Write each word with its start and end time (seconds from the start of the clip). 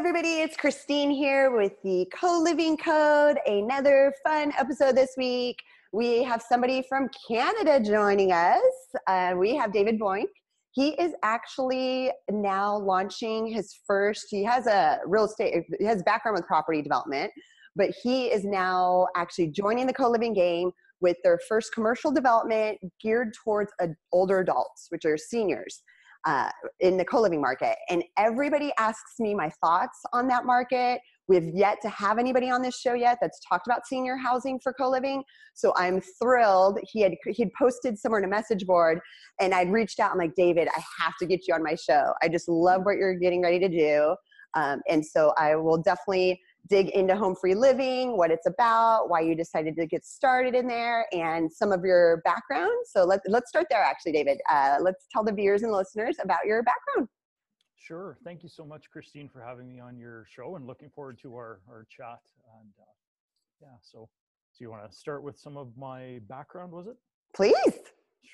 everybody. 0.00 0.40
It's 0.40 0.56
Christine 0.56 1.10
here 1.10 1.54
with 1.54 1.74
the 1.84 2.10
Co 2.10 2.40
Living 2.40 2.78
Code. 2.78 3.36
Another 3.44 4.14
fun 4.24 4.50
episode 4.56 4.96
this 4.96 5.12
week. 5.18 5.62
We 5.92 6.22
have 6.22 6.40
somebody 6.40 6.82
from 6.88 7.10
Canada 7.28 7.78
joining 7.80 8.32
us. 8.32 8.62
Uh, 9.06 9.34
we 9.36 9.54
have 9.56 9.74
David 9.74 10.00
Bonk. 10.00 10.24
He 10.70 10.92
is 10.92 11.12
actually 11.22 12.12
now 12.30 12.78
launching 12.78 13.46
his 13.46 13.78
first, 13.86 14.28
he 14.30 14.42
has 14.42 14.66
a 14.66 15.00
real 15.04 15.26
estate, 15.26 15.64
he 15.78 15.84
has 15.84 16.02
background 16.02 16.36
with 16.38 16.46
property 16.46 16.80
development, 16.80 17.30
but 17.76 17.90
he 18.02 18.28
is 18.28 18.42
now 18.42 19.06
actually 19.16 19.48
joining 19.48 19.86
the 19.86 19.92
co 19.92 20.08
living 20.08 20.32
game 20.32 20.70
with 21.02 21.18
their 21.22 21.38
first 21.46 21.74
commercial 21.74 22.10
development 22.10 22.78
geared 23.02 23.34
towards 23.44 23.70
older 24.12 24.38
adults, 24.38 24.86
which 24.88 25.04
are 25.04 25.18
seniors 25.18 25.82
uh, 26.26 26.50
in 26.80 26.96
the 26.96 27.04
co-living 27.04 27.40
market. 27.40 27.76
And 27.88 28.04
everybody 28.18 28.72
asks 28.78 29.18
me 29.18 29.34
my 29.34 29.50
thoughts 29.62 30.00
on 30.12 30.28
that 30.28 30.44
market. 30.44 31.00
We've 31.28 31.48
yet 31.54 31.78
to 31.82 31.88
have 31.88 32.18
anybody 32.18 32.50
on 32.50 32.60
this 32.60 32.78
show 32.78 32.94
yet 32.94 33.18
that's 33.20 33.38
talked 33.48 33.66
about 33.66 33.86
senior 33.86 34.16
housing 34.16 34.58
for 34.60 34.72
co-living. 34.72 35.22
So 35.54 35.72
i'm 35.76 36.00
thrilled. 36.20 36.78
He 36.82 37.00
had 37.00 37.14
he 37.24 37.44
had 37.44 37.52
posted 37.56 37.98
somewhere 37.98 38.20
in 38.20 38.24
a 38.24 38.28
message 38.28 38.66
board 38.66 38.98
and 39.40 39.54
i'd 39.54 39.70
reached 39.70 40.00
out. 40.00 40.10
I'm 40.12 40.18
like 40.18 40.34
david 40.34 40.68
i 40.76 40.82
have 41.00 41.14
to 41.20 41.26
get 41.26 41.46
you 41.46 41.54
on 41.54 41.62
my 41.62 41.76
show. 41.76 42.12
I 42.22 42.28
just 42.28 42.48
love 42.48 42.82
what 42.84 42.96
you're 42.96 43.14
getting 43.14 43.42
ready 43.42 43.60
to 43.60 43.68
do. 43.68 44.16
Um, 44.54 44.80
and 44.88 45.06
so 45.06 45.32
i 45.38 45.54
will 45.54 45.78
definitely 45.78 46.40
dig 46.68 46.90
into 46.90 47.14
Homefree 47.14 47.56
Living, 47.56 48.16
what 48.16 48.30
it's 48.30 48.46
about, 48.46 49.08
why 49.08 49.20
you 49.20 49.34
decided 49.34 49.76
to 49.76 49.86
get 49.86 50.04
started 50.04 50.54
in 50.54 50.66
there, 50.66 51.06
and 51.12 51.52
some 51.52 51.72
of 51.72 51.84
your 51.84 52.20
background. 52.24 52.72
So 52.86 53.04
let, 53.04 53.20
let's 53.26 53.48
start 53.48 53.66
there, 53.70 53.82
actually, 53.82 54.12
David. 54.12 54.40
Uh, 54.48 54.76
let's 54.80 55.06
tell 55.12 55.24
the 55.24 55.32
viewers 55.32 55.62
and 55.62 55.72
listeners 55.72 56.16
about 56.22 56.40
your 56.44 56.62
background. 56.62 57.08
Sure. 57.76 58.18
Thank 58.24 58.42
you 58.42 58.48
so 58.48 58.64
much, 58.64 58.90
Christine, 58.92 59.28
for 59.28 59.40
having 59.42 59.68
me 59.68 59.80
on 59.80 59.98
your 59.98 60.26
show 60.30 60.56
and 60.56 60.66
looking 60.66 60.90
forward 60.90 61.18
to 61.22 61.34
our, 61.34 61.60
our 61.68 61.86
chat. 61.90 62.20
And 62.60 62.72
uh, 62.78 62.84
yeah, 63.60 63.76
so, 63.80 64.08
so 64.52 64.56
you 64.60 64.70
want 64.70 64.88
to 64.88 64.96
start 64.96 65.22
with 65.22 65.38
some 65.38 65.56
of 65.56 65.76
my 65.76 66.20
background, 66.28 66.72
was 66.72 66.86
it? 66.86 66.96
Please. 67.34 67.54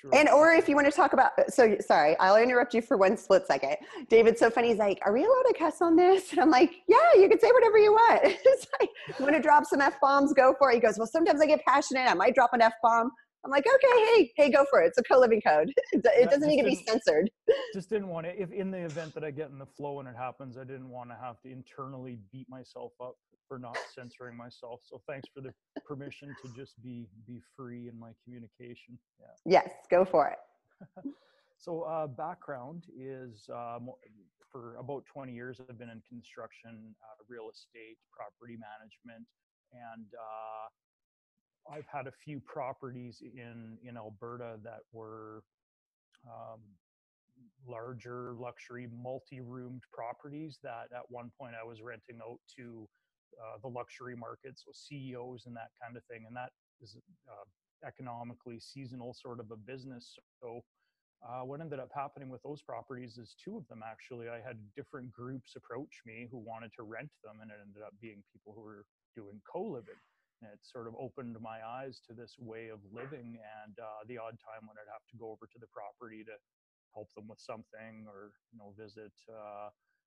Sure. 0.01 0.13
And 0.13 0.29
or 0.29 0.51
if 0.51 0.69
you 0.69 0.75
want 0.75 0.85
to 0.87 0.91
talk 0.91 1.13
about 1.13 1.31
so 1.49 1.75
sorry, 1.79 2.17
I'll 2.19 2.37
interrupt 2.37 2.73
you 2.73 2.81
for 2.81 2.97
one 2.97 3.17
split 3.17 3.47
second. 3.47 3.77
David's 4.09 4.39
so 4.39 4.49
funny. 4.49 4.69
He's 4.69 4.77
like, 4.77 4.99
"Are 5.03 5.11
we 5.13 5.23
allowed 5.23 5.43
to 5.47 5.55
cuss 5.57 5.81
on 5.81 5.95
this?" 5.95 6.31
And 6.31 6.39
I'm 6.39 6.51
like, 6.51 6.71
"Yeah, 6.87 6.97
you 7.15 7.27
can 7.27 7.39
say 7.39 7.51
whatever 7.51 7.77
you 7.77 7.91
want." 7.93 8.21
it's 8.23 8.67
like, 8.79 8.89
"You 9.17 9.25
want 9.25 9.35
to 9.35 9.41
drop 9.41 9.65
some 9.65 9.81
f 9.81 9.99
bombs? 9.99 10.33
Go 10.33 10.53
for 10.59 10.71
it." 10.71 10.75
He 10.75 10.79
goes, 10.79 10.97
"Well, 10.97 11.07
sometimes 11.07 11.41
I 11.41 11.47
get 11.47 11.63
passionate. 11.65 12.09
I 12.09 12.13
might 12.13 12.35
drop 12.35 12.53
an 12.53 12.61
f 12.61 12.73
bomb." 12.83 13.11
I'm 13.45 13.51
like, 13.51 13.65
okay, 13.65 14.05
hey, 14.15 14.31
hey, 14.35 14.49
go 14.51 14.65
for 14.69 14.81
it. 14.81 14.87
It's 14.87 14.97
a 14.97 15.03
co-living 15.03 15.41
code. 15.41 15.71
It, 15.93 16.29
doesn't 16.29 16.47
need 16.47 16.61
to 16.61 16.67
be 16.67 16.75
censored. 16.75 17.29
Just 17.73 17.89
didn't 17.89 18.07
want 18.07 18.25
to. 18.25 18.41
If 18.41 18.51
in 18.51 18.71
the 18.71 18.79
event 18.79 19.13
that 19.13 19.23
I 19.23 19.31
get 19.31 19.49
in 19.49 19.59
the 19.59 19.65
flow 19.65 19.99
and 19.99 20.07
it 20.07 20.15
happens, 20.15 20.57
I 20.57 20.63
didn't 20.63 20.89
want 20.89 21.09
to 21.11 21.15
have 21.15 21.39
to 21.41 21.51
internally 21.51 22.19
beat 22.31 22.47
myself 22.49 22.91
up 23.01 23.15
for 23.47 23.59
not 23.59 23.77
censoring 23.93 24.35
myself. 24.35 24.81
So 24.83 25.01
thanks 25.07 25.29
for 25.33 25.41
the 25.41 25.53
permission 25.85 26.35
to 26.43 26.51
just 26.55 26.81
be 26.83 27.07
be 27.25 27.39
free 27.55 27.87
in 27.87 27.99
my 27.99 28.11
communication. 28.23 28.97
Yeah. 29.19 29.27
Yes, 29.45 29.69
go 29.89 30.03
for 30.05 30.27
it. 30.29 31.13
so 31.57 31.83
uh, 31.83 32.07
background 32.07 32.83
is 32.97 33.47
um, 33.53 33.89
for 34.51 34.75
about 34.77 35.03
20 35.05 35.33
years 35.33 35.59
I've 35.61 35.77
been 35.77 35.89
in 35.89 36.01
construction, 36.07 36.95
uh, 37.03 37.23
real 37.27 37.49
estate, 37.51 37.97
property 38.11 38.57
management, 38.57 39.25
and 39.71 40.07
uh, 40.13 40.67
I've 41.71 41.87
had 41.91 42.07
a 42.07 42.11
few 42.11 42.39
properties 42.39 43.21
in 43.21 43.77
in 43.87 43.97
Alberta 43.97 44.57
that 44.63 44.81
were 44.91 45.43
um, 46.25 46.61
larger 47.67 48.33
luxury 48.39 48.87
multi-roomed 48.91 49.83
properties 49.91 50.59
that 50.63 50.87
at 50.95 51.09
one 51.09 51.31
point 51.39 51.53
I 51.59 51.65
was 51.65 51.81
renting 51.81 52.19
out 52.23 52.39
to 52.57 52.87
uh, 53.37 53.57
the 53.61 53.67
luxury 53.67 54.15
market, 54.15 54.57
so 54.57 54.71
CEOs 54.73 55.45
and 55.45 55.55
that 55.55 55.69
kind 55.81 55.97
of 55.97 56.03
thing, 56.05 56.23
and 56.25 56.35
that 56.35 56.51
is 56.81 56.97
uh, 57.29 57.45
economically 57.85 58.59
seasonal 58.59 59.13
sort 59.13 59.39
of 59.39 59.51
a 59.51 59.57
business. 59.57 60.15
So 60.41 60.61
uh, 61.27 61.41
what 61.41 61.61
ended 61.61 61.79
up 61.79 61.89
happening 61.93 62.29
with 62.29 62.41
those 62.43 62.61
properties 62.61 63.17
is 63.17 63.35
two 63.43 63.57
of 63.57 63.67
them 63.67 63.81
actually. 63.85 64.29
I 64.29 64.39
had 64.45 64.57
different 64.75 65.11
groups 65.11 65.55
approach 65.55 66.01
me 66.05 66.27
who 66.31 66.37
wanted 66.37 66.71
to 66.77 66.83
rent 66.83 67.09
them, 67.23 67.41
and 67.41 67.51
it 67.51 67.57
ended 67.61 67.83
up 67.83 67.93
being 68.01 68.23
people 68.31 68.53
who 68.55 68.61
were 68.61 68.85
doing 69.15 69.41
co-living 70.41 70.53
it 70.53 70.59
sort 70.63 70.87
of 70.87 70.93
opened 70.99 71.35
my 71.41 71.59
eyes 71.65 72.01
to 72.07 72.13
this 72.13 72.35
way 72.39 72.69
of 72.69 72.79
living 72.91 73.37
and 73.65 73.77
uh, 73.79 74.03
the 74.07 74.17
odd 74.17 74.37
time 74.39 74.67
when 74.67 74.75
i'd 74.77 74.91
have 74.91 75.05
to 75.09 75.17
go 75.17 75.31
over 75.31 75.45
to 75.51 75.59
the 75.59 75.67
property 75.67 76.23
to 76.23 76.31
help 76.93 77.13
them 77.15 77.27
with 77.27 77.39
something 77.39 78.05
or 78.07 78.31
you 78.51 78.57
know 78.57 78.73
visit 78.79 79.11
uh, 79.29 79.69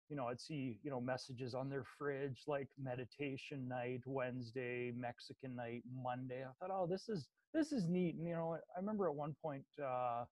you 0.09 0.15
know 0.15 0.27
i'd 0.27 0.39
see 0.39 0.79
you 0.83 0.89
know 0.91 1.01
messages 1.01 1.53
on 1.53 1.69
their 1.69 1.83
fridge 1.97 2.43
like 2.47 2.67
meditation 2.81 3.67
night 3.67 4.01
wednesday 4.05 4.91
mexican 4.95 5.55
night 5.55 5.83
monday. 6.03 6.43
I 6.43 6.51
thought 6.59 6.71
oh 6.73 6.87
this 6.89 7.09
is 7.09 7.27
this 7.53 7.71
is 7.71 7.87
neat. 7.87 8.15
And 8.15 8.27
you 8.27 8.33
know 8.33 8.57
i 8.75 8.79
remember 8.79 9.07
at 9.07 9.15
one 9.15 9.35
point 9.41 9.65
uh, 9.83 10.25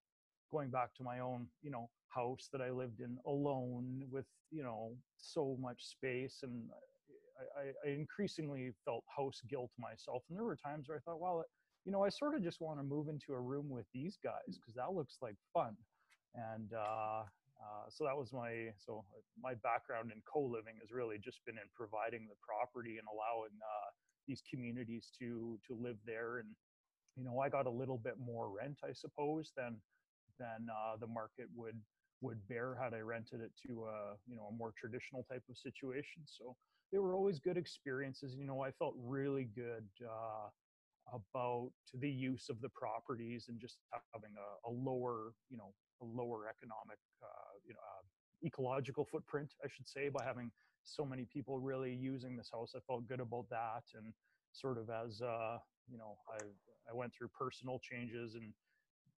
going 0.52 0.70
back 0.70 0.94
to 0.96 1.04
my 1.04 1.20
own 1.20 1.48
you 1.62 1.72
know 1.72 1.90
house 2.10 2.50
that 2.54 2.62
i 2.62 2.70
lived 2.70 3.02
in 3.02 3.18
alone 3.26 4.04
with 4.10 4.26
you 4.52 4.64
know 4.64 4.94
so 5.18 5.58
much 5.60 5.84
space 5.84 6.40
and 6.44 6.70
I, 7.38 7.90
I, 7.90 7.91
increasingly 7.91 8.72
felt 8.85 9.03
house 9.16 9.41
guilt 9.50 9.72
myself. 9.78 10.23
And 10.29 10.38
there 10.38 10.46
were 10.46 10.56
times 10.56 10.88
where 10.88 10.97
I 10.97 11.01
thought, 11.01 11.19
well, 11.19 11.44
you 11.85 11.91
know, 11.91 12.03
I 12.03 12.09
sort 12.09 12.35
of 12.35 12.44
just 12.44 12.62
want 12.62 12.79
to 12.79 12.84
move 12.84 13.09
into 13.09 13.34
a 13.34 13.40
room 13.40 13.69
with 13.69 13.85
these 13.94 14.18
guys 14.23 14.57
because 14.57 14.75
that 14.75 14.94
looks 14.94 15.18
like 15.22 15.35
fun. 15.53 15.75
And 16.34 16.72
uh, 16.73 17.23
uh, 17.62 17.85
so 17.90 18.03
that 18.03 18.18
was 18.18 18.34
my 18.34 18.73
so 18.78 19.06
my 19.41 19.53
background 19.63 20.12
in 20.13 20.22
co-living 20.31 20.75
has 20.81 20.91
really 20.91 21.18
just 21.18 21.40
been 21.46 21.56
in 21.56 21.69
providing 21.75 22.28
the 22.28 22.35
property 22.41 22.97
and 22.97 23.07
allowing 23.07 23.56
uh, 23.62 23.90
these 24.28 24.41
communities 24.50 25.12
to 25.19 25.59
to 25.67 25.75
live 25.75 25.97
there. 26.06 26.40
And 26.40 26.50
you 27.16 27.23
know, 27.23 27.40
I 27.40 27.50
got 27.50 27.66
a 27.66 27.72
little 27.72 27.97
bit 27.97 28.16
more 28.19 28.50
rent, 28.50 28.79
I 28.84 28.91
suppose, 28.91 29.52
than 29.56 29.78
than 30.40 30.67
uh, 30.69 30.97
the 31.00 31.07
market 31.07 31.47
would 31.56 31.79
would 32.22 32.46
bear 32.47 32.75
had 32.81 32.94
I 32.94 33.00
rented 33.00 33.41
it 33.41 33.52
to 33.67 33.85
a 33.85 34.16
you 34.28 34.35
know 34.35 34.50
a 34.52 34.57
more 34.57 34.73
traditional 34.78 35.23
type 35.31 35.44
of 35.50 35.57
situation. 35.57 36.23
So 36.25 36.56
they 36.91 37.00
were 37.00 37.13
always 37.13 37.40
good 37.40 37.57
experiences. 37.57 38.35
You 38.35 38.46
know, 38.46 38.62
I 38.62 38.72
felt 38.72 38.94
really 38.97 39.50
good 39.56 39.88
uh, 40.03 40.50
about 41.13 41.72
the 41.94 42.09
use 42.09 42.50
of 42.50 42.62
the 42.62 42.69
properties 42.69 43.46
and 43.50 43.59
just 43.59 43.78
having 44.13 44.31
a, 44.38 44.69
a 44.69 44.72
lower, 44.72 45.34
you 45.50 45.57
know, 45.57 45.73
a 46.01 46.06
lower 46.06 46.47
economic, 46.50 47.00
uh, 47.23 47.57
you 47.68 47.73
know, 47.73 47.79
uh, 47.79 48.03
ecological 48.46 49.06
footprint, 49.06 49.53
I 49.63 49.68
should 49.68 49.88
say, 49.88 50.09
by 50.09 50.23
having 50.23 50.51
so 50.84 51.06
many 51.06 51.25
people 51.25 51.59
really 51.59 51.94
using 51.94 52.35
this 52.38 52.50
house. 52.51 52.73
I 52.75 52.79
felt 52.88 53.07
good 53.07 53.19
about 53.19 53.50
that, 53.50 53.84
and 53.96 54.13
sort 54.52 54.78
of 54.78 54.90
as 54.90 55.22
uh, 55.22 55.57
you 55.90 55.97
know, 55.97 56.17
I 56.29 56.44
I 56.90 56.94
went 56.94 57.13
through 57.13 57.29
personal 57.38 57.79
changes 57.79 58.35
and 58.35 58.53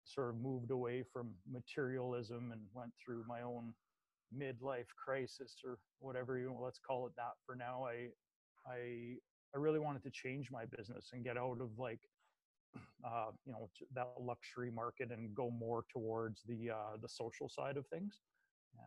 sort 0.04 0.31
of 0.31 0.37
moved 0.41 0.71
away 0.71 1.03
from 1.12 1.34
materialism 1.50 2.53
and 2.53 2.60
went 2.72 2.93
through 3.04 3.25
my 3.27 3.43
own 3.43 3.75
midlife 4.35 4.89
crisis 5.03 5.57
or 5.65 5.79
whatever 5.99 6.39
you 6.39 6.55
let's 6.61 6.79
call 6.79 7.07
it 7.07 7.13
that 7.17 7.33
for 7.45 7.55
now 7.55 7.85
i 7.85 8.09
i 8.71 9.15
i 9.55 9.59
really 9.59 9.79
wanted 9.79 10.03
to 10.03 10.11
change 10.11 10.51
my 10.51 10.65
business 10.77 11.11
and 11.13 11.25
get 11.25 11.37
out 11.37 11.59
of 11.61 11.71
like 11.79 12.01
uh, 13.05 13.31
you 13.45 13.53
know 13.53 13.69
that 13.95 14.09
luxury 14.21 14.71
market 14.71 15.11
and 15.11 15.35
go 15.35 15.51
more 15.51 15.85
towards 15.93 16.43
the 16.47 16.71
uh, 16.71 16.97
the 17.01 17.09
social 17.09 17.49
side 17.49 17.77
of 17.77 17.87
things. 17.87 18.21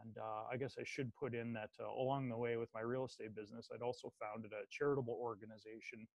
And 0.03 0.17
uh, 0.19 0.43
i 0.53 0.55
guess 0.55 0.75
i 0.79 0.83
should 0.85 1.11
put 1.15 1.33
in 1.33 1.51
that 1.53 1.71
uh, 1.81 1.89
along 1.89 2.29
the 2.29 2.37
way 2.37 2.57
with 2.57 2.69
my 2.75 2.81
real 2.81 3.05
estate 3.05 3.33
business 3.33 3.69
i'd 3.73 3.81
also 3.81 4.13
founded 4.21 4.51
a 4.51 4.67
charitable 4.69 5.17
organization 5.19 6.07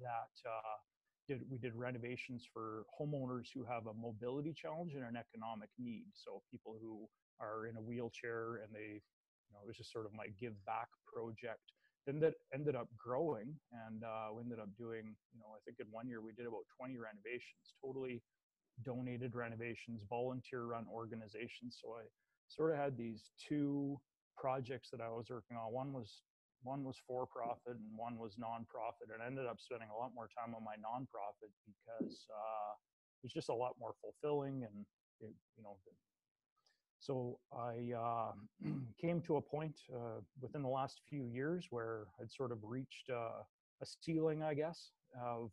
that 0.00 0.32
uh, 0.48 0.78
did 1.28 1.42
we 1.50 1.58
did 1.58 1.74
renovations 1.74 2.46
for 2.52 2.84
homeowners 2.98 3.48
who 3.54 3.64
have 3.64 3.86
a 3.86 3.94
mobility 3.94 4.52
challenge 4.52 4.94
and 4.94 5.04
an 5.04 5.16
economic 5.16 5.68
need. 5.78 6.06
So 6.14 6.42
people 6.50 6.76
who 6.80 7.08
are 7.42 7.66
in 7.66 7.76
a 7.76 7.82
wheelchair 7.82 8.62
and 8.62 8.70
they, 8.72 9.02
you 9.02 9.50
know, 9.52 9.60
it 9.64 9.68
was 9.68 9.76
just 9.76 9.92
sort 9.92 10.06
of 10.06 10.14
my 10.14 10.30
give 10.38 10.54
back 10.64 10.88
project. 11.04 11.60
Then 12.06 12.18
that 12.20 12.34
ended 12.54 12.74
up 12.74 12.88
growing 12.96 13.54
and 13.86 14.02
uh, 14.02 14.34
we 14.34 14.42
ended 14.42 14.58
up 14.58 14.70
doing, 14.78 15.14
you 15.34 15.38
know, 15.38 15.50
I 15.54 15.60
think 15.66 15.78
in 15.78 15.86
one 15.90 16.08
year 16.08 16.20
we 16.22 16.32
did 16.32 16.46
about 16.46 16.66
20 16.78 16.98
renovations, 16.98 17.74
totally 17.82 18.22
donated 18.80 19.34
renovations, 19.34 20.02
volunteer 20.08 20.64
run 20.64 20.86
organizations. 20.90 21.78
So 21.82 21.98
I 21.98 22.06
sort 22.48 22.72
of 22.72 22.78
had 22.78 22.96
these 22.96 23.30
two 23.36 24.00
projects 24.36 24.90
that 24.90 25.00
I 25.00 25.10
was 25.10 25.26
working 25.30 25.56
on. 25.56 25.72
One 25.72 25.92
was 25.92 26.22
one 26.62 26.86
was 26.86 26.94
for 27.06 27.26
profit 27.26 27.74
and 27.74 27.98
one 27.98 28.14
was 28.14 28.38
nonprofit 28.38 29.10
and 29.10 29.18
I 29.18 29.26
ended 29.26 29.50
up 29.50 29.58
spending 29.58 29.90
a 29.90 29.98
lot 29.98 30.14
more 30.14 30.30
time 30.30 30.54
on 30.54 30.62
my 30.62 30.78
nonprofit 30.78 31.50
because 31.66 32.26
uh, 32.30 32.72
it 33.18 33.26
was 33.26 33.34
just 33.34 33.50
a 33.50 33.54
lot 33.54 33.74
more 33.82 33.98
fulfilling 33.98 34.62
and 34.62 34.86
it, 35.20 35.34
you 35.58 35.62
know 35.62 35.74
so 37.02 37.38
I 37.52 37.92
uh, 37.98 38.32
came 39.00 39.20
to 39.22 39.36
a 39.36 39.40
point 39.40 39.74
uh, 39.92 40.20
within 40.40 40.62
the 40.62 40.68
last 40.68 41.00
few 41.08 41.24
years 41.24 41.66
where 41.70 42.04
I'd 42.20 42.30
sort 42.30 42.52
of 42.52 42.58
reached 42.62 43.10
uh, 43.10 43.42
a 43.82 43.86
ceiling, 44.00 44.42
I 44.42 44.54
guess, 44.54 44.90
of 45.20 45.50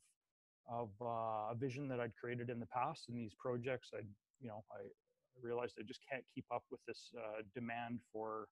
of 0.71 0.89
uh, 1.01 1.51
a 1.51 1.55
vision 1.55 1.87
that 1.87 1.99
I'd 1.99 2.15
created 2.15 2.51
in 2.51 2.59
the 2.59 2.67
past. 2.67 3.09
In 3.09 3.15
these 3.15 3.33
projects, 3.39 3.89
I, 3.95 4.01
you 4.39 4.47
know, 4.47 4.63
I 4.71 4.85
realized 5.41 5.77
I 5.79 5.83
just 5.83 6.01
can't 6.09 6.23
keep 6.35 6.45
up 6.53 6.63
with 6.69 6.81
this 6.87 7.09
uh, 7.17 7.41
demand 7.55 8.01
for 8.13 8.47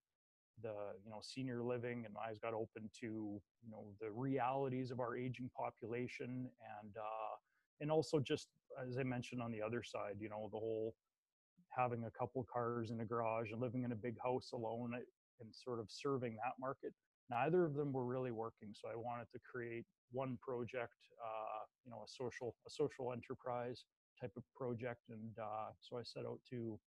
the 0.63 0.73
you 1.05 1.11
know 1.11 1.19
senior 1.21 1.61
living 1.61 2.03
and 2.05 2.15
my 2.15 2.21
eyes 2.29 2.39
got 2.41 2.55
open 2.55 2.89
to 3.00 3.05
you 3.05 3.69
know 3.69 3.93
the 4.01 4.09
realities 4.09 4.89
of 4.89 5.00
our 5.00 5.15
aging 5.15 5.51
population 5.55 6.50
and 6.81 6.97
uh, 6.97 7.35
and 7.79 7.91
also 7.91 8.19
just 8.19 8.47
as 8.89 8.97
I 8.97 9.03
mentioned 9.03 9.39
on 9.39 9.51
the 9.51 9.61
other 9.61 9.83
side, 9.83 10.15
you 10.19 10.29
know 10.29 10.50
the 10.51 10.57
whole 10.57 10.95
having 11.77 12.06
a 12.06 12.12
couple 12.12 12.45
cars 12.51 12.89
in 12.91 13.00
a 13.01 13.06
garage 13.06 13.51
and 13.51 13.62
living 13.62 13.83
in 13.83 13.91
a 13.91 13.95
big 13.95 14.15
house 14.24 14.51
alone 14.53 14.91
eh, 14.95 15.01
and 15.39 15.50
sort 15.53 15.79
of 15.79 15.88
serving 15.89 16.35
that 16.35 16.53
market. 16.59 16.94
Neither 17.29 17.65
of 17.65 17.75
them 17.75 17.91
were 17.91 18.06
really 18.06 18.31
working, 18.31 18.69
so 18.74 18.88
I 18.91 18.95
wanted 18.95 19.27
to 19.33 19.39
create 19.39 19.85
one 20.12 20.38
project, 20.41 20.95
uh, 21.24 21.65
you 21.85 21.91
know, 21.91 22.03
a 22.06 22.07
social 22.07 22.56
a 22.65 22.69
social 22.69 23.12
enterprise 23.12 23.83
type 24.19 24.31
of 24.38 24.44
project, 24.56 25.01
and 25.09 25.38
uh, 25.38 25.71
so 25.81 25.97
I 25.97 26.03
set 26.03 26.25
out 26.25 26.39
to 26.51 26.79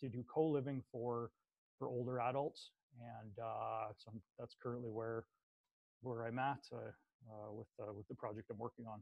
to 0.00 0.08
do 0.08 0.22
co-living 0.32 0.82
for 0.92 1.30
for 1.78 1.88
older 1.88 2.20
adults, 2.20 2.72
and 3.00 3.32
uh, 3.42 3.88
so 3.96 4.12
that's 4.38 4.54
currently 4.62 4.90
where 4.90 5.24
where 6.02 6.26
I'm 6.26 6.38
at 6.38 6.60
uh, 6.72 6.76
uh, 7.30 7.52
with 7.52 7.68
uh, 7.80 7.92
with 7.92 8.06
the 8.08 8.14
project 8.14 8.50
I'm 8.50 8.58
working 8.58 8.86
on. 8.86 9.00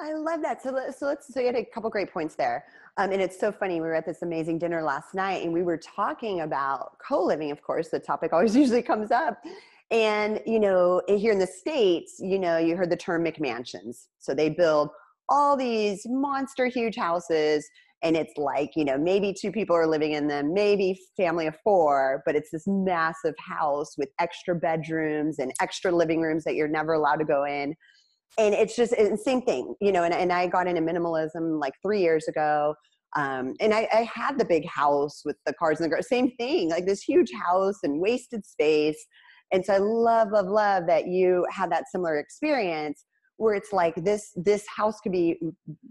I 0.00 0.14
love 0.14 0.40
that. 0.42 0.62
So, 0.62 0.70
let, 0.70 0.98
so 0.98 1.06
let's, 1.06 1.32
so 1.32 1.40
you 1.40 1.46
had 1.46 1.56
a 1.56 1.64
couple 1.64 1.90
great 1.90 2.12
points 2.12 2.34
there. 2.34 2.64
Um, 2.96 3.12
and 3.12 3.20
it's 3.20 3.38
so 3.38 3.52
funny. 3.52 3.74
We 3.74 3.86
were 3.86 3.94
at 3.94 4.06
this 4.06 4.22
amazing 4.22 4.58
dinner 4.58 4.82
last 4.82 5.14
night 5.14 5.44
and 5.44 5.52
we 5.52 5.62
were 5.62 5.76
talking 5.76 6.40
about 6.40 6.98
co-living, 7.06 7.50
of 7.50 7.62
course, 7.62 7.88
the 7.88 8.00
topic 8.00 8.32
always 8.32 8.56
usually 8.56 8.82
comes 8.82 9.10
up. 9.10 9.42
And, 9.90 10.40
you 10.46 10.60
know, 10.60 11.02
here 11.08 11.32
in 11.32 11.38
the 11.38 11.46
States, 11.46 12.20
you 12.20 12.38
know, 12.38 12.56
you 12.56 12.76
heard 12.76 12.90
the 12.90 12.96
term 12.96 13.24
McMansions. 13.24 14.06
So 14.18 14.34
they 14.34 14.48
build 14.48 14.90
all 15.28 15.56
these 15.56 16.06
monster 16.08 16.66
huge 16.66 16.96
houses 16.96 17.68
and 18.02 18.16
it's 18.16 18.36
like, 18.38 18.70
you 18.76 18.84
know, 18.84 18.96
maybe 18.96 19.34
two 19.34 19.52
people 19.52 19.76
are 19.76 19.86
living 19.86 20.12
in 20.12 20.26
them, 20.26 20.54
maybe 20.54 20.98
family 21.16 21.46
of 21.46 21.56
four, 21.62 22.22
but 22.24 22.34
it's 22.34 22.50
this 22.50 22.66
massive 22.66 23.34
house 23.38 23.98
with 23.98 24.08
extra 24.18 24.54
bedrooms 24.54 25.38
and 25.38 25.52
extra 25.60 25.92
living 25.92 26.22
rooms 26.22 26.44
that 26.44 26.54
you're 26.54 26.68
never 26.68 26.94
allowed 26.94 27.16
to 27.16 27.26
go 27.26 27.44
in 27.44 27.74
and 28.38 28.54
it's 28.54 28.76
just 28.76 28.92
the 28.92 29.18
same 29.22 29.42
thing, 29.42 29.74
you 29.80 29.92
know. 29.92 30.04
And, 30.04 30.14
and 30.14 30.32
I 30.32 30.46
got 30.46 30.66
into 30.66 30.80
minimalism 30.80 31.60
like 31.60 31.74
three 31.82 32.00
years 32.00 32.28
ago. 32.28 32.74
Um, 33.16 33.54
and 33.60 33.74
I, 33.74 33.88
I, 33.92 34.08
had 34.14 34.38
the 34.38 34.44
big 34.44 34.64
house 34.68 35.22
with 35.24 35.34
the 35.44 35.52
cars 35.54 35.80
and 35.80 35.86
the 35.86 35.88
girls, 35.88 36.06
same 36.08 36.30
thing, 36.36 36.70
like 36.70 36.86
this 36.86 37.02
huge 37.02 37.32
house 37.32 37.78
and 37.82 38.00
wasted 38.00 38.46
space. 38.46 39.04
And 39.52 39.66
so 39.66 39.74
I 39.74 39.78
love, 39.78 40.28
love, 40.30 40.46
love 40.46 40.86
that 40.86 41.08
you 41.08 41.44
had 41.50 41.72
that 41.72 41.86
similar 41.90 42.20
experience 42.20 43.04
where 43.36 43.54
it's 43.54 43.72
like 43.72 43.94
this 43.96 44.30
this 44.36 44.64
house 44.68 45.00
could 45.00 45.12
be 45.12 45.36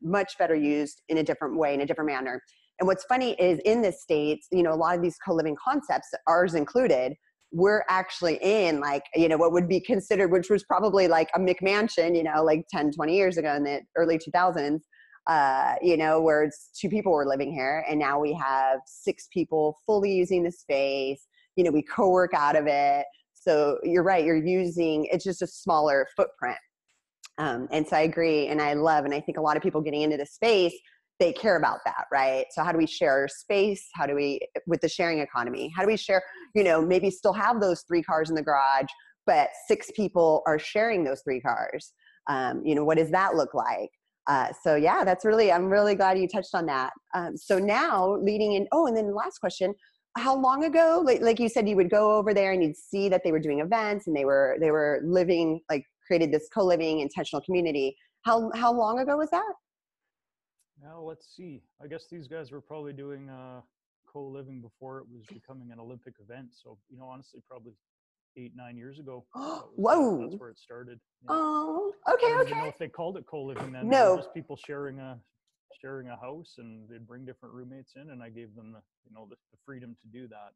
much 0.01 0.37
better 0.37 0.55
used 0.55 1.01
in 1.09 1.17
a 1.17 1.23
different 1.23 1.57
way, 1.57 1.73
in 1.73 1.81
a 1.81 1.85
different 1.85 2.09
manner. 2.09 2.41
And 2.79 2.87
what's 2.87 3.03
funny 3.05 3.31
is 3.33 3.59
in 3.65 3.81
the 3.81 3.91
states, 3.91 4.47
you 4.51 4.63
know, 4.63 4.71
a 4.71 4.75
lot 4.75 4.95
of 4.95 5.01
these 5.01 5.17
co-living 5.25 5.57
concepts, 5.61 6.07
ours 6.27 6.53
included, 6.53 7.13
we're 7.51 7.83
actually 7.89 8.37
in 8.41 8.79
like 8.79 9.03
you 9.15 9.27
know 9.27 9.37
what 9.37 9.51
would 9.51 9.67
be 9.67 9.79
considered 9.79 10.31
which 10.31 10.49
was 10.49 10.63
probably 10.63 11.07
like 11.07 11.29
a 11.35 11.39
mcmansion 11.39 12.15
you 12.15 12.23
know 12.23 12.43
like 12.43 12.63
10 12.71 12.91
20 12.91 13.15
years 13.15 13.37
ago 13.37 13.55
in 13.55 13.63
the 13.63 13.81
early 13.95 14.19
2000s 14.19 14.81
uh, 15.29 15.75
you 15.81 15.95
know 15.95 16.19
where 16.19 16.43
it's 16.43 16.71
two 16.79 16.89
people 16.89 17.11
were 17.11 17.25
living 17.25 17.53
here 17.53 17.85
and 17.87 17.99
now 17.99 18.19
we 18.19 18.33
have 18.33 18.79
six 18.87 19.27
people 19.31 19.77
fully 19.85 20.11
using 20.11 20.43
the 20.43 20.51
space. 20.51 21.27
You 21.55 21.63
know 21.63 21.71
we 21.71 21.83
co-work 21.83 22.33
out 22.33 22.55
of 22.55 22.65
it. 22.67 23.05
So 23.35 23.77
you're 23.83 24.03
right 24.03 24.25
you're 24.25 24.43
using 24.43 25.07
it's 25.11 25.23
just 25.23 25.43
a 25.43 25.47
smaller 25.47 26.07
footprint. 26.17 26.57
Um, 27.37 27.67
and 27.71 27.87
so 27.87 27.95
i 27.95 28.01
agree 28.01 28.47
and 28.47 28.61
i 28.61 28.73
love 28.73 29.05
and 29.05 29.13
i 29.13 29.21
think 29.21 29.37
a 29.37 29.41
lot 29.41 29.55
of 29.55 29.63
people 29.63 29.79
getting 29.79 30.01
into 30.01 30.17
the 30.17 30.25
space 30.25 30.73
they 31.19 31.33
care 31.33 31.57
about 31.57 31.79
that 31.85 32.05
right? 32.11 32.45
So 32.51 32.63
how 32.63 32.71
do 32.71 32.77
we 32.77 32.87
share 32.87 33.27
space? 33.27 33.87
How 33.95 34.05
do 34.05 34.15
we 34.15 34.39
with 34.67 34.81
the 34.81 34.89
sharing 34.89 35.19
economy 35.19 35.71
how 35.75 35.83
do 35.83 35.87
we 35.87 35.97
share 35.97 36.23
you 36.55 36.63
know 36.63 36.81
maybe 36.81 37.09
still 37.09 37.33
have 37.33 37.59
those 37.59 37.81
three 37.87 38.03
cars 38.03 38.29
in 38.29 38.35
the 38.35 38.41
garage 38.41 38.87
but 39.25 39.49
six 39.67 39.91
people 39.95 40.41
are 40.47 40.57
sharing 40.57 41.03
those 41.03 41.21
three 41.21 41.39
cars. 41.39 41.93
Um, 42.27 42.63
you 42.65 42.73
know 42.75 42.83
what 42.83 42.97
does 42.97 43.11
that 43.11 43.35
look 43.35 43.53
like? 43.53 43.89
Uh, 44.27 44.49
so 44.63 44.75
yeah 44.75 45.03
that's 45.03 45.25
really 45.25 45.51
i'm 45.51 45.69
really 45.69 45.95
glad 45.95 46.19
you 46.19 46.27
touched 46.27 46.53
on 46.53 46.65
that. 46.67 46.91
Um, 47.13 47.35
so 47.37 47.57
now 47.59 48.15
leading 48.21 48.53
in 48.53 48.67
oh 48.71 48.87
and 48.87 48.95
then 48.95 49.13
last 49.13 49.39
question 49.39 49.73
how 50.17 50.35
long 50.35 50.65
ago 50.65 51.01
like, 51.05 51.21
like 51.21 51.39
you 51.39 51.49
said 51.49 51.69
you 51.69 51.75
would 51.75 51.89
go 51.89 52.13
over 52.13 52.33
there 52.33 52.51
and 52.51 52.63
you'd 52.63 52.75
see 52.75 53.09
that 53.09 53.21
they 53.23 53.31
were 53.31 53.39
doing 53.39 53.59
events 53.59 54.07
and 54.07 54.15
they 54.15 54.25
were 54.25 54.57
they 54.59 54.71
were 54.71 55.01
living 55.03 55.61
like 55.69 55.83
created 56.09 56.31
this 56.31 56.49
co-living 56.53 56.99
intentional 56.99 57.41
community. 57.41 57.95
How 58.23 58.51
how 58.55 58.73
long 58.73 58.99
ago 58.99 59.17
was 59.17 59.29
that 59.29 59.53
now 60.83 61.01
let's 61.01 61.35
see. 61.35 61.61
I 61.83 61.87
guess 61.87 62.05
these 62.09 62.27
guys 62.27 62.51
were 62.51 62.61
probably 62.61 62.93
doing 62.93 63.29
uh, 63.29 63.61
co-living 64.11 64.61
before 64.61 64.99
it 64.99 65.05
was 65.11 65.23
becoming 65.33 65.71
an 65.71 65.79
Olympic 65.79 66.15
event. 66.19 66.49
So 66.51 66.77
you 66.89 66.97
know, 66.97 67.05
honestly, 67.05 67.41
probably 67.47 67.73
eight 68.37 68.53
nine 68.55 68.77
years 68.77 68.99
ago. 68.99 69.25
That 69.35 69.63
Whoa! 69.75 70.21
That's 70.21 70.39
where 70.39 70.49
it 70.49 70.59
started. 70.59 70.99
Yeah. 71.23 71.27
Oh, 71.31 71.93
okay, 72.11 72.27
I 72.27 72.29
don't 72.29 72.41
okay. 72.41 72.59
know 72.59 72.65
if 72.65 72.77
they 72.77 72.87
called 72.87 73.17
it 73.17 73.25
co-living 73.29 73.71
then. 73.71 73.89
No, 73.89 74.17
just 74.17 74.33
people 74.33 74.57
sharing 74.57 74.99
a 74.99 75.17
sharing 75.81 76.09
a 76.09 76.17
house, 76.17 76.55
and 76.57 76.87
they'd 76.89 77.07
bring 77.07 77.25
different 77.25 77.53
roommates 77.53 77.93
in, 77.95 78.09
and 78.11 78.21
I 78.21 78.29
gave 78.29 78.55
them 78.55 78.71
the 78.71 78.81
you 79.05 79.13
know 79.13 79.27
the, 79.29 79.35
the 79.51 79.57
freedom 79.65 79.95
to 80.01 80.07
do 80.07 80.27
that. 80.27 80.51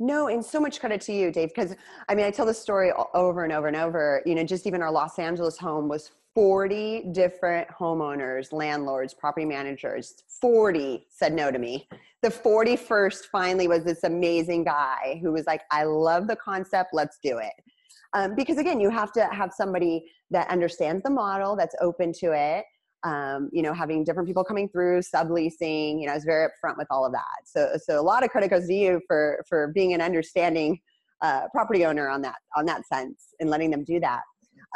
No, 0.00 0.28
and 0.28 0.44
so 0.44 0.60
much 0.60 0.78
credit 0.78 1.00
to 1.02 1.12
you, 1.12 1.32
Dave, 1.32 1.48
because 1.48 1.74
I 2.08 2.14
mean, 2.14 2.24
I 2.24 2.30
tell 2.30 2.46
this 2.46 2.60
story 2.60 2.92
over 3.14 3.44
and 3.44 3.52
over 3.52 3.66
and 3.66 3.76
over. 3.76 4.22
You 4.24 4.34
know, 4.34 4.44
just 4.44 4.66
even 4.66 4.80
our 4.80 4.92
Los 4.92 5.18
Angeles 5.18 5.58
home 5.58 5.88
was 5.88 6.12
40 6.38 7.06
different 7.10 7.66
homeowners, 7.68 8.52
landlords, 8.52 9.12
property 9.12 9.44
managers. 9.44 10.22
40 10.40 11.04
said 11.08 11.32
no 11.32 11.50
to 11.50 11.58
me. 11.58 11.88
The 12.22 12.28
41st 12.28 13.24
finally 13.24 13.66
was 13.66 13.82
this 13.82 14.04
amazing 14.04 14.62
guy 14.62 15.18
who 15.20 15.32
was 15.32 15.48
like, 15.48 15.62
I 15.72 15.82
love 15.82 16.28
the 16.28 16.36
concept, 16.36 16.90
let's 16.92 17.18
do 17.24 17.38
it. 17.38 17.54
Um, 18.12 18.36
because 18.36 18.56
again, 18.56 18.78
you 18.78 18.88
have 18.88 19.10
to 19.14 19.26
have 19.32 19.52
somebody 19.52 20.04
that 20.30 20.48
understands 20.48 21.02
the 21.02 21.10
model, 21.10 21.56
that's 21.56 21.74
open 21.80 22.12
to 22.20 22.30
it, 22.30 22.64
um, 23.02 23.50
you 23.52 23.62
know, 23.62 23.74
having 23.74 24.04
different 24.04 24.28
people 24.28 24.44
coming 24.44 24.68
through, 24.68 25.00
subleasing, 25.00 26.00
you 26.00 26.06
know, 26.06 26.12
I 26.12 26.14
was 26.14 26.22
very 26.22 26.46
upfront 26.46 26.78
with 26.78 26.86
all 26.88 27.04
of 27.04 27.10
that. 27.10 27.24
So, 27.46 27.72
so 27.84 27.98
a 27.98 28.06
lot 28.12 28.22
of 28.22 28.30
credit 28.30 28.50
goes 28.50 28.68
to 28.68 28.74
you 28.74 29.00
for, 29.08 29.44
for 29.48 29.72
being 29.74 29.92
an 29.92 30.00
understanding 30.00 30.78
uh, 31.20 31.48
property 31.50 31.84
owner 31.84 32.08
on 32.08 32.22
that, 32.22 32.36
on 32.54 32.64
that 32.66 32.86
sense 32.86 33.34
and 33.40 33.50
letting 33.50 33.72
them 33.72 33.82
do 33.82 33.98
that. 33.98 34.20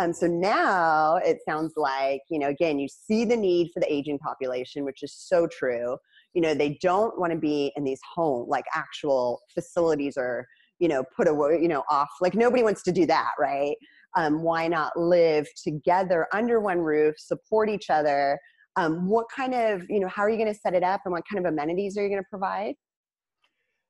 Um, 0.01 0.13
so 0.13 0.27
now 0.27 1.17
it 1.17 1.39
sounds 1.47 1.75
like, 1.77 2.23
you 2.31 2.39
know, 2.39 2.49
again, 2.49 2.79
you 2.79 2.89
see 2.89 3.25
the 3.25 3.37
need 3.37 3.71
for 3.73 3.81
the 3.81 3.93
aging 3.93 4.19
population, 4.19 4.85
which 4.85 5.03
is 5.03 5.15
so 5.15 5.47
true. 5.47 5.97
You 6.33 6.41
know, 6.41 6.55
they 6.55 6.79
don't 6.81 7.19
want 7.21 7.33
to 7.33 7.39
be 7.39 7.73
in 7.77 7.85
these 7.85 8.01
home, 8.15 8.49
like 8.49 8.65
actual 8.75 9.41
facilities 9.53 10.15
or, 10.17 10.47
you 10.79 10.89
know, 10.89 11.05
put 11.15 11.29
away, 11.29 11.59
you 11.61 11.69
know, 11.69 11.85
off. 11.91 12.09
Like 12.23 12.35
nobody 12.35 12.63
wants 12.63 12.83
to 12.85 12.93
do 12.93 13.05
that, 13.07 13.33
right? 13.39 13.77
um, 14.17 14.43
why 14.43 14.69
not 14.69 14.97
live 14.97 15.47
together 15.63 16.27
under 16.33 16.61
one 16.61 16.79
roof 16.79 17.15
support 17.19 17.69
each 17.69 17.91
other 17.91 18.39
um, 18.77 19.07
what 19.07 19.27
kind 19.35 19.55
of 19.55 19.83
you 19.89 20.01
know 20.01 20.09
how 20.09 20.23
are 20.23 20.31
you 20.31 20.37
going 20.37 20.53
to 20.53 20.59
set 20.59 20.75
it 20.75 20.83
up 20.83 21.03
and 21.05 21.13
what 21.13 21.23
kind 21.31 21.45
of 21.45 21.53
amenities 21.53 21.97
are 21.97 22.03
you 22.03 22.09
going 22.09 22.23
to 22.23 22.29
provide 22.29 22.75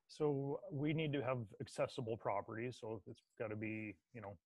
so 0.09 0.61
we 0.71 0.93
need 0.93 1.13
to 1.13 1.23
have 1.23 1.39
accessible 1.61 2.17
properties 2.17 2.79
so 2.81 3.01
it's 3.07 3.23
got 3.39 3.49
to 3.49 3.57
be 3.57 3.95
you 4.15 4.21
know 4.21 4.37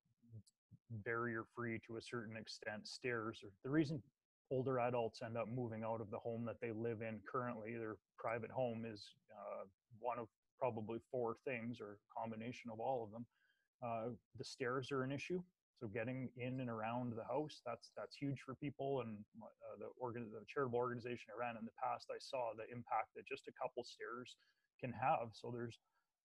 barrier 1.04 1.44
free 1.54 1.80
to 1.86 1.96
a 1.96 2.02
certain 2.02 2.36
extent 2.36 2.86
stairs 2.86 3.42
the 3.64 3.70
reason 3.70 4.02
older 4.50 4.78
adults 4.80 5.20
end 5.24 5.36
up 5.36 5.48
moving 5.52 5.82
out 5.82 6.00
of 6.00 6.10
the 6.10 6.18
home 6.18 6.44
that 6.44 6.60
they 6.60 6.70
live 6.70 7.02
in 7.02 7.18
currently 7.30 7.76
their 7.76 7.96
private 8.18 8.50
home 8.50 8.84
is 8.84 9.14
uh, 9.32 9.64
one 9.98 10.18
of 10.18 10.26
probably 10.58 10.98
four 11.10 11.36
things 11.44 11.78
or 11.80 11.98
combination 12.16 12.70
of 12.72 12.80
all 12.80 13.04
of 13.04 13.10
them 13.10 13.26
uh, 13.84 14.10
the 14.38 14.44
stairs 14.44 14.92
are 14.92 15.02
an 15.02 15.12
issue 15.12 15.42
so 15.80 15.88
getting 15.92 16.28
in 16.40 16.60
and 16.60 16.70
around 16.70 17.12
the 17.12 17.24
house, 17.28 17.60
that's 17.66 17.92
that's 17.96 18.16
huge 18.16 18.40
for 18.40 18.54
people. 18.56 19.04
And 19.04 19.20
uh, 19.36 19.76
the 19.78 19.88
organ, 20.00 20.32
the 20.32 20.40
charitable 20.48 20.78
organization 20.78 21.28
I 21.28 21.36
ran 21.36 21.60
in 21.60 21.68
the 21.68 21.76
past, 21.76 22.08
I 22.08 22.16
saw 22.18 22.56
the 22.56 22.64
impact 22.72 23.12
that 23.14 23.28
just 23.28 23.44
a 23.48 23.54
couple 23.60 23.84
stairs 23.84 24.36
can 24.80 24.92
have. 24.96 25.36
So 25.36 25.52
there's 25.52 25.76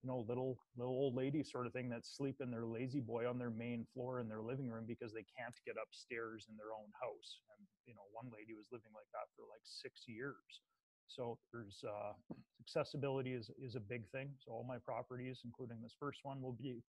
you 0.03 0.09
know 0.09 0.25
little 0.27 0.57
little 0.77 0.93
old 0.93 1.15
lady 1.15 1.43
sort 1.43 1.67
of 1.67 1.73
thing 1.73 1.89
that's 1.89 2.17
sleeping 2.17 2.49
their 2.49 2.65
lazy 2.65 2.99
boy 2.99 3.29
on 3.29 3.37
their 3.37 3.51
main 3.51 3.85
floor 3.93 4.19
in 4.19 4.27
their 4.27 4.41
living 4.41 4.69
room 4.69 4.85
because 4.87 5.13
they 5.13 5.25
can't 5.37 5.53
get 5.65 5.75
upstairs 5.77 6.47
in 6.49 6.57
their 6.57 6.73
own 6.73 6.89
house. 6.97 7.41
And 7.53 7.67
you 7.85 7.93
know 7.93 8.05
one 8.11 8.31
lady 8.33 8.53
was 8.57 8.65
living 8.71 8.93
like 8.93 9.09
that 9.13 9.29
for 9.35 9.45
like 9.49 9.61
six 9.63 10.05
years. 10.07 10.61
So 11.07 11.37
there's 11.53 11.83
uh, 11.85 12.13
accessibility 12.65 13.33
is 13.33 13.51
is 13.61 13.75
a 13.75 13.79
big 13.79 14.09
thing. 14.09 14.33
So 14.39 14.51
all 14.51 14.65
my 14.67 14.77
properties, 14.77 15.41
including 15.45 15.81
this 15.81 15.95
first 15.99 16.21
one, 16.23 16.41
will 16.41 16.57
be 16.57 16.81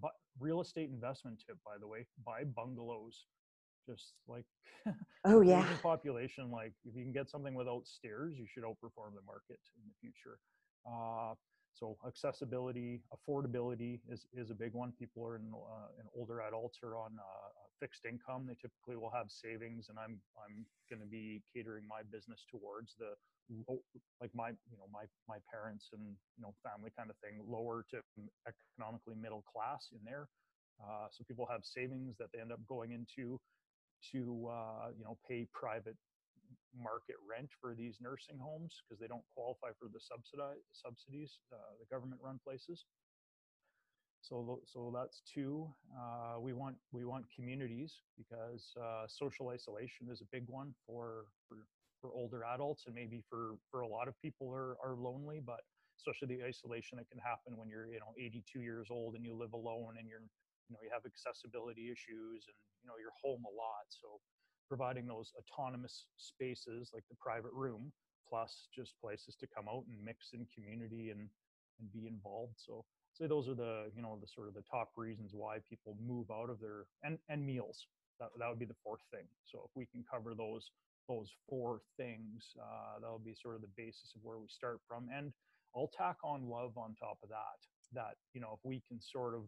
but 0.00 0.12
real 0.38 0.60
estate 0.60 0.90
investment 0.90 1.42
tip, 1.46 1.56
by 1.64 1.78
the 1.80 1.86
way, 1.86 2.06
buy 2.24 2.44
bungalows. 2.44 3.26
Just 3.88 4.14
like 4.26 4.44
oh 5.24 5.40
yeah, 5.40 5.64
population. 5.82 6.50
Like 6.50 6.72
if 6.84 6.94
you 6.96 7.02
can 7.02 7.12
get 7.12 7.30
something 7.30 7.54
without 7.54 7.86
stairs, 7.86 8.34
you 8.36 8.46
should 8.52 8.64
outperform 8.64 9.14
the 9.14 9.24
market 9.24 9.60
in 9.78 9.86
the 9.86 9.94
future. 10.00 10.38
Uh, 10.84 11.34
so 11.78 11.96
accessibility, 12.06 13.02
affordability 13.12 14.00
is 14.08 14.26
is 14.34 14.50
a 14.50 14.54
big 14.54 14.72
one. 14.72 14.92
People 14.98 15.24
are 15.26 15.36
in, 15.36 15.52
uh, 15.52 16.00
in 16.00 16.06
older 16.16 16.40
adults 16.40 16.78
are 16.82 16.96
on 16.96 17.12
uh, 17.20 17.48
fixed 17.80 18.06
income. 18.06 18.46
They 18.48 18.54
typically 18.54 18.96
will 18.96 19.12
have 19.14 19.30
savings, 19.30 19.88
and 19.88 19.98
I'm 19.98 20.18
I'm 20.40 20.64
going 20.88 21.00
to 21.00 21.06
be 21.08 21.42
catering 21.54 21.84
my 21.86 22.00
business 22.10 22.44
towards 22.50 22.96
the 22.98 23.12
like 24.20 24.30
my 24.34 24.48
you 24.48 24.76
know 24.78 24.88
my 24.92 25.04
my 25.28 25.36
parents 25.52 25.90
and 25.92 26.02
you 26.02 26.42
know 26.42 26.54
family 26.64 26.90
kind 26.96 27.10
of 27.10 27.16
thing, 27.18 27.44
lower 27.46 27.84
to 27.90 28.00
economically 28.48 29.14
middle 29.20 29.44
class 29.44 29.88
in 29.92 30.00
there. 30.04 30.28
Uh, 30.80 31.08
so 31.10 31.24
people 31.24 31.46
have 31.50 31.60
savings 31.64 32.16
that 32.18 32.28
they 32.32 32.40
end 32.40 32.52
up 32.52 32.60
going 32.68 32.92
into 32.92 33.38
to 34.12 34.48
uh, 34.50 34.88
you 34.96 35.04
know 35.04 35.18
pay 35.28 35.46
private 35.52 35.96
market 36.76 37.16
rent 37.28 37.50
for 37.60 37.74
these 37.74 37.98
nursing 38.00 38.38
homes 38.38 38.82
because 38.84 39.00
they 39.00 39.06
don't 39.08 39.24
qualify 39.34 39.68
for 39.78 39.88
the 39.92 40.00
subsidize 40.00 40.62
subsidies, 40.72 41.40
uh, 41.52 41.76
the 41.80 41.86
government 41.86 42.20
run 42.22 42.38
places. 42.42 42.84
So, 44.20 44.60
so 44.66 44.92
that's 44.94 45.22
two. 45.22 45.70
Uh, 45.94 46.40
we 46.40 46.52
want 46.52 46.76
we 46.90 47.04
want 47.04 47.26
communities 47.34 48.02
because 48.16 48.74
uh, 48.74 49.06
social 49.06 49.50
isolation 49.50 50.08
is 50.10 50.20
a 50.20 50.28
big 50.32 50.44
one 50.48 50.74
for, 50.86 51.26
for 51.48 51.58
for 52.00 52.10
older 52.12 52.42
adults 52.44 52.84
and 52.86 52.94
maybe 52.94 53.22
for 53.30 53.54
for 53.70 53.80
a 53.80 53.88
lot 53.88 54.08
of 54.08 54.18
people 54.20 54.50
are 54.50 54.76
are 54.82 54.96
lonely. 54.96 55.40
But 55.44 55.60
especially 55.98 56.36
the 56.36 56.44
isolation 56.44 56.98
that 56.98 57.08
can 57.08 57.18
happen 57.18 57.56
when 57.56 57.68
you're 57.68 57.86
you 57.86 58.00
know 58.00 58.12
82 58.18 58.60
years 58.60 58.88
old 58.90 59.14
and 59.14 59.24
you 59.24 59.34
live 59.34 59.52
alone 59.52 59.94
and 59.98 60.08
you're 60.08 60.26
you 60.68 60.74
know 60.74 60.82
you 60.82 60.90
have 60.92 61.06
accessibility 61.06 61.90
issues 61.92 62.50
and 62.50 62.58
you 62.82 62.86
know 62.90 62.98
you're 62.98 63.14
home 63.22 63.46
a 63.46 63.54
lot. 63.54 63.86
So 63.88 64.18
providing 64.68 65.06
those 65.06 65.32
autonomous 65.38 66.06
spaces 66.16 66.90
like 66.92 67.04
the 67.08 67.16
private 67.20 67.52
room 67.52 67.92
plus 68.28 68.68
just 68.74 68.94
places 69.00 69.36
to 69.36 69.46
come 69.46 69.66
out 69.68 69.84
and 69.88 70.04
mix 70.04 70.30
in 70.32 70.46
community 70.54 71.10
and 71.10 71.28
and 71.78 71.92
be 71.92 72.06
involved. 72.06 72.54
So 72.56 72.84
say 73.12 73.26
those 73.26 73.48
are 73.48 73.54
the 73.54 73.90
you 73.94 74.02
know 74.02 74.18
the 74.20 74.26
sort 74.26 74.48
of 74.48 74.54
the 74.54 74.64
top 74.70 74.90
reasons 74.96 75.32
why 75.34 75.58
people 75.68 75.96
move 76.04 76.30
out 76.30 76.50
of 76.50 76.60
their 76.60 76.86
and 77.02 77.18
and 77.28 77.44
meals. 77.44 77.86
That, 78.18 78.30
that 78.38 78.48
would 78.48 78.58
be 78.58 78.64
the 78.64 78.80
fourth 78.82 79.02
thing. 79.12 79.28
So 79.44 79.68
if 79.68 79.70
we 79.74 79.86
can 79.86 80.04
cover 80.10 80.34
those 80.34 80.70
those 81.08 81.30
four 81.48 81.82
things 81.96 82.56
uh, 82.58 82.98
that'll 83.00 83.20
be 83.20 83.34
sort 83.34 83.54
of 83.54 83.60
the 83.60 83.70
basis 83.76 84.14
of 84.16 84.22
where 84.24 84.38
we 84.38 84.48
start 84.48 84.80
from. 84.88 85.08
And 85.14 85.32
i'll 85.74 85.90
tack 85.96 86.16
on 86.24 86.48
love 86.48 86.72
on 86.78 86.94
top 86.98 87.18
of 87.22 87.28
that 87.28 87.60
that 87.92 88.16
you 88.32 88.40
know 88.40 88.52
if 88.54 88.60
we 88.64 88.82
can 88.88 89.00
sort 89.00 89.34
of 89.34 89.42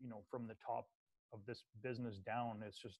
you 0.00 0.08
know 0.08 0.22
from 0.30 0.46
the 0.46 0.56
top 0.64 0.86
of 1.32 1.40
this 1.46 1.64
business 1.82 2.16
down 2.24 2.62
it's 2.66 2.78
just 2.78 2.98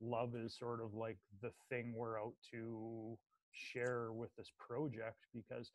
love 0.00 0.34
is 0.36 0.56
sort 0.56 0.80
of 0.80 0.94
like 0.94 1.18
the 1.42 1.50
thing 1.68 1.94
we're 1.96 2.20
out 2.20 2.34
to 2.52 3.18
share 3.52 4.12
with 4.12 4.30
this 4.36 4.50
project 4.58 5.18
because 5.34 5.70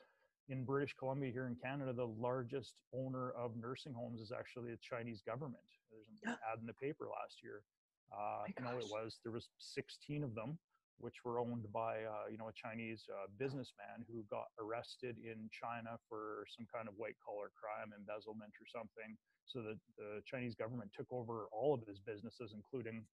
in 0.49 0.63
British 0.65 0.93
Columbia 0.99 1.31
here 1.31 1.47
in 1.47 1.55
Canada, 1.55 1.93
the 1.93 2.05
largest 2.19 2.81
owner 2.93 3.31
of 3.31 3.55
nursing 3.55 3.93
homes 3.93 4.19
is 4.19 4.31
actually 4.31 4.71
the 4.71 4.79
Chinese 4.81 5.21
government. 5.25 5.63
There's 5.91 6.07
an 6.23 6.35
ad 6.51 6.59
in 6.59 6.67
the 6.67 6.73
paper 6.73 7.07
last 7.07 7.39
year. 7.43 7.63
Uh, 8.11 8.45
know, 8.61 8.77
it 8.77 8.85
was 8.91 9.19
there 9.23 9.31
was 9.31 9.49
16 9.57 10.23
of 10.23 10.35
them, 10.35 10.59
which 10.99 11.23
were 11.25 11.39
owned 11.39 11.65
by 11.71 12.03
uh, 12.03 12.27
you 12.29 12.37
know 12.37 12.49
a 12.49 12.53
Chinese 12.53 13.07
uh, 13.09 13.27
businessman 13.39 14.05
who 14.11 14.23
got 14.29 14.51
arrested 14.59 15.17
in 15.17 15.49
China 15.49 15.97
for 16.09 16.45
some 16.51 16.67
kind 16.69 16.87
of 16.87 16.93
white 16.97 17.15
collar 17.23 17.49
crime, 17.55 17.95
embezzlement 17.95 18.53
or 18.59 18.67
something. 18.67 19.15
So 19.47 19.63
the 19.63 19.79
the 19.97 20.21
Chinese 20.27 20.55
government 20.55 20.91
took 20.93 21.07
over 21.09 21.47
all 21.51 21.73
of 21.73 21.81
his 21.87 21.99
businesses, 21.99 22.53
including 22.53 23.05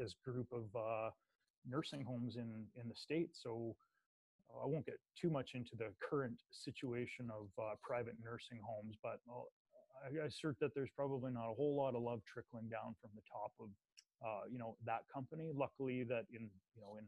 this 0.00 0.14
group 0.24 0.48
of 0.52 0.64
uh, 0.74 1.10
nursing 1.68 2.02
homes 2.02 2.36
in 2.36 2.66
in 2.80 2.88
the 2.88 2.96
state. 2.96 3.30
So 3.32 3.76
I 4.50 4.66
won't 4.66 4.86
get 4.86 4.98
too 5.14 5.30
much 5.30 5.54
into 5.54 5.76
the 5.76 5.92
current 6.00 6.40
situation 6.50 7.30
of 7.30 7.46
uh, 7.62 7.74
private 7.82 8.16
nursing 8.24 8.58
homes, 8.66 8.96
but 9.02 9.20
I 10.02 10.26
assert 10.26 10.56
that 10.60 10.74
there's 10.74 10.90
probably 10.96 11.30
not 11.30 11.50
a 11.50 11.54
whole 11.54 11.76
lot 11.76 11.94
of 11.94 12.02
love 12.02 12.20
trickling 12.26 12.68
down 12.68 12.96
from 13.00 13.10
the 13.14 13.22
top 13.30 13.52
of, 13.60 13.68
uh, 14.24 14.44
you 14.50 14.58
know, 14.58 14.76
that 14.86 15.02
company. 15.12 15.50
Luckily, 15.54 16.04
that 16.04 16.24
in 16.32 16.48
you 16.74 16.80
know 16.80 16.96
in 16.98 17.04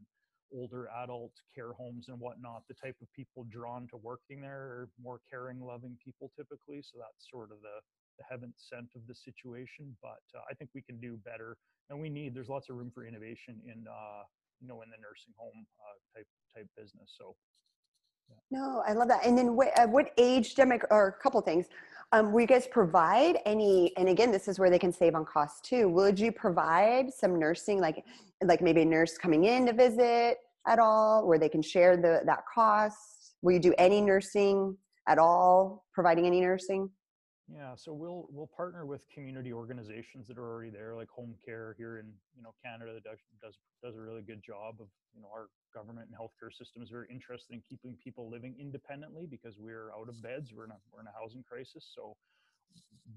older 0.55 0.89
adult 1.03 1.33
care 1.55 1.73
homes 1.73 2.09
and 2.09 2.21
whatnot, 2.21 2.63
the 2.69 2.75
type 2.75 2.97
of 3.01 3.09
people 3.13 3.47
drawn 3.51 3.89
to 3.89 3.97
working 3.97 4.41
there 4.41 4.85
are 4.85 4.89
more 5.03 5.21
caring, 5.31 5.61
loving 5.61 5.97
people 6.05 6.31
typically. 6.37 6.83
So 6.83 6.99
that's 6.99 7.31
sort 7.31 7.51
of 7.51 7.59
the 7.63 7.81
the 8.19 8.25
heaven 8.29 8.53
sent 8.57 8.89
of 8.95 9.07
the 9.07 9.15
situation. 9.15 9.97
But 10.03 10.23
uh, 10.35 10.43
I 10.51 10.55
think 10.55 10.71
we 10.75 10.83
can 10.83 11.01
do 11.01 11.19
better, 11.25 11.57
and 11.91 12.01
we 12.01 12.09
need. 12.09 12.35
There's 12.35 12.49
lots 12.49 12.69
of 12.71 12.77
room 12.77 12.91
for 12.95 13.07
innovation 13.07 13.61
in 13.65 13.87
uh, 13.89 14.23
you 14.61 14.69
know 14.69 14.83
in 14.83 14.91
the 14.91 15.01
nursing 15.01 15.35
home 15.37 15.67
uh, 15.81 16.19
type 16.19 16.27
type 16.55 16.69
business. 16.77 17.15
So. 17.19 17.35
Yeah. 18.29 18.37
No, 18.61 18.83
I 18.87 18.93
love 18.93 19.09
that. 19.09 19.27
And 19.27 19.37
then 19.37 19.57
what, 19.57 19.77
uh, 19.77 19.87
what 19.89 20.13
age 20.17 20.55
demic 20.55 20.85
or 20.91 21.09
a 21.09 21.23
couple 21.23 21.41
things, 21.41 21.67
um, 22.13 22.33
will 22.33 22.43
you 22.43 22.47
guys 22.47 22.69
provide 22.69 23.39
any, 23.45 23.93
and 23.97 24.09
again, 24.09 24.31
this 24.31 24.47
is 24.47 24.59
where 24.59 24.71
they 24.71 24.79
can 24.79 24.93
save 24.93 25.15
on 25.15 25.25
costs 25.25 25.61
too. 25.61 25.89
Would 25.89 26.21
you 26.21 26.31
provide 26.31 27.13
some 27.13 27.39
nursing, 27.39 27.81
like, 27.81 28.05
like 28.45 28.63
maybe 28.63 28.83
a 28.83 28.85
nurse 28.85 29.19
coming 29.19 29.45
in 29.45 29.67
to 29.67 29.73
visit 29.73 30.39
at 30.67 30.79
all, 30.79 31.27
where 31.27 31.39
they 31.39 31.49
can 31.49 31.63
share 31.63 31.97
the, 31.97 32.21
that 32.25 32.45
cost? 32.53 33.35
Will 33.43 33.53
you 33.53 33.59
do 33.59 33.75
any 33.77 34.01
nursing 34.01 34.77
at 35.09 35.19
all, 35.19 35.85
providing 35.93 36.27
any 36.27 36.41
nursing? 36.41 36.89
Yeah, 37.55 37.75
so 37.77 37.93
we'll 37.93 38.29
we'll 38.31 38.49
partner 38.57 38.87
with 38.87 39.03
community 39.13 39.53
organizations 39.53 40.27
that 40.29 40.39
are 40.39 40.49
already 40.49 40.71
there, 40.71 40.97
like 40.97 41.11
Home 41.11 41.35
Care 41.45 41.75
here 41.77 41.99
in 41.99 42.07
you 42.35 42.43
know 42.43 42.55
Canada 42.65 42.95
that 42.95 43.05
does 43.05 43.59
does 43.83 43.95
a 43.95 44.01
really 44.01 44.23
good 44.23 44.43
job 44.43 44.77
of 44.81 44.89
you 45.15 45.21
know 45.21 45.29
our 45.29 45.49
government 45.75 46.09
and 46.09 46.17
healthcare 46.17 46.51
system 46.51 46.83
is 46.83 46.89
very 46.89 47.09
interested 47.11 47.53
in 47.53 47.61
keeping 47.69 47.97
people 48.03 48.31
living 48.31 48.57
independently 48.59 49.27
because 49.27 49.57
we're 49.59 49.91
out 49.93 50.09
of 50.09 50.23
beds, 50.23 50.53
we're 50.57 50.65
in 50.65 50.71
a 50.71 50.79
we're 50.91 51.03
in 51.03 51.07
a 51.07 51.19
housing 51.21 51.43
crisis. 51.43 51.93
So 51.95 52.17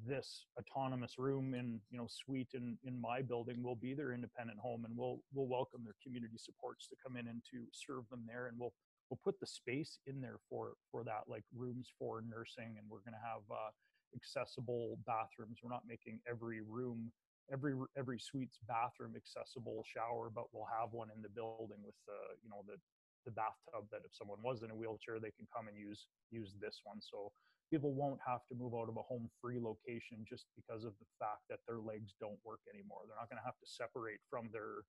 this 0.06 0.48
autonomous 0.60 1.18
room 1.18 1.54
in 1.54 1.80
you 1.90 1.98
know 1.98 2.08
suite 2.10 2.52
in 2.56 2.78
in 2.84 3.00
my 3.00 3.22
building 3.22 3.64
will 3.64 3.78
be 3.78 3.94
their 3.94 4.12
independent 4.12 4.60
home, 4.60 4.84
and 4.84 4.98
we'll 4.98 5.20
we'll 5.34 5.48
welcome 5.48 5.82
their 5.86 5.96
community 6.04 6.38
supports 6.38 6.88
to 6.88 6.96
come 7.02 7.16
in 7.16 7.28
and 7.28 7.42
to 7.52 7.64
serve 7.72 8.04
them 8.10 8.26
there, 8.28 8.48
and 8.48 8.60
we'll 8.60 8.74
we'll 9.10 9.20
put 9.24 9.40
the 9.40 9.48
space 9.48 10.00
in 10.08 10.20
there 10.20 10.40
for 10.50 10.74
for 10.92 11.06
that 11.06 11.24
like 11.30 11.46
rooms 11.56 11.88
for 11.98 12.22
nursing, 12.22 12.76
and 12.78 12.84
we're 12.90 13.00
going 13.00 13.16
to 13.16 13.24
have. 13.24 13.42
Uh, 13.50 13.72
accessible 14.16 14.98
bathrooms. 15.08 15.60
We're 15.64 15.74
not 15.74 15.88
making 15.88 16.20
every 16.30 16.62
room, 16.62 17.12
every 17.52 17.74
every 17.98 18.20
suite's 18.20 18.60
bathroom 18.68 19.16
accessible 19.16 19.84
shower, 19.88 20.30
but 20.30 20.46
we'll 20.54 20.70
have 20.70 20.92
one 20.92 21.10
in 21.16 21.22
the 21.22 21.30
building 21.30 21.82
with 21.84 21.98
the 22.08 22.20
you 22.44 22.50
know 22.50 22.64
the 22.68 22.78
the 23.26 23.34
bathtub 23.34 23.90
that 23.90 24.06
if 24.06 24.14
someone 24.14 24.38
was 24.46 24.62
in 24.62 24.70
a 24.70 24.78
wheelchair, 24.78 25.18
they 25.18 25.34
can 25.34 25.50
come 25.50 25.68
and 25.68 25.78
use 25.78 26.08
use 26.30 26.54
this 26.62 26.82
one. 26.84 27.02
So 27.02 27.32
people 27.74 27.94
won't 27.94 28.22
have 28.22 28.46
to 28.48 28.56
move 28.56 28.78
out 28.78 28.90
of 28.90 28.98
a 28.98 29.06
home 29.10 29.30
free 29.42 29.58
location 29.58 30.22
just 30.30 30.46
because 30.54 30.86
of 30.86 30.94
the 31.02 31.10
fact 31.18 31.42
that 31.50 31.60
their 31.66 31.82
legs 31.82 32.14
don't 32.22 32.38
work 32.46 32.62
anymore. 32.70 33.10
They're 33.10 33.18
not 33.18 33.30
going 33.30 33.42
to 33.42 33.50
have 33.50 33.58
to 33.58 33.68
separate 33.68 34.22
from 34.30 34.50
their 34.54 34.86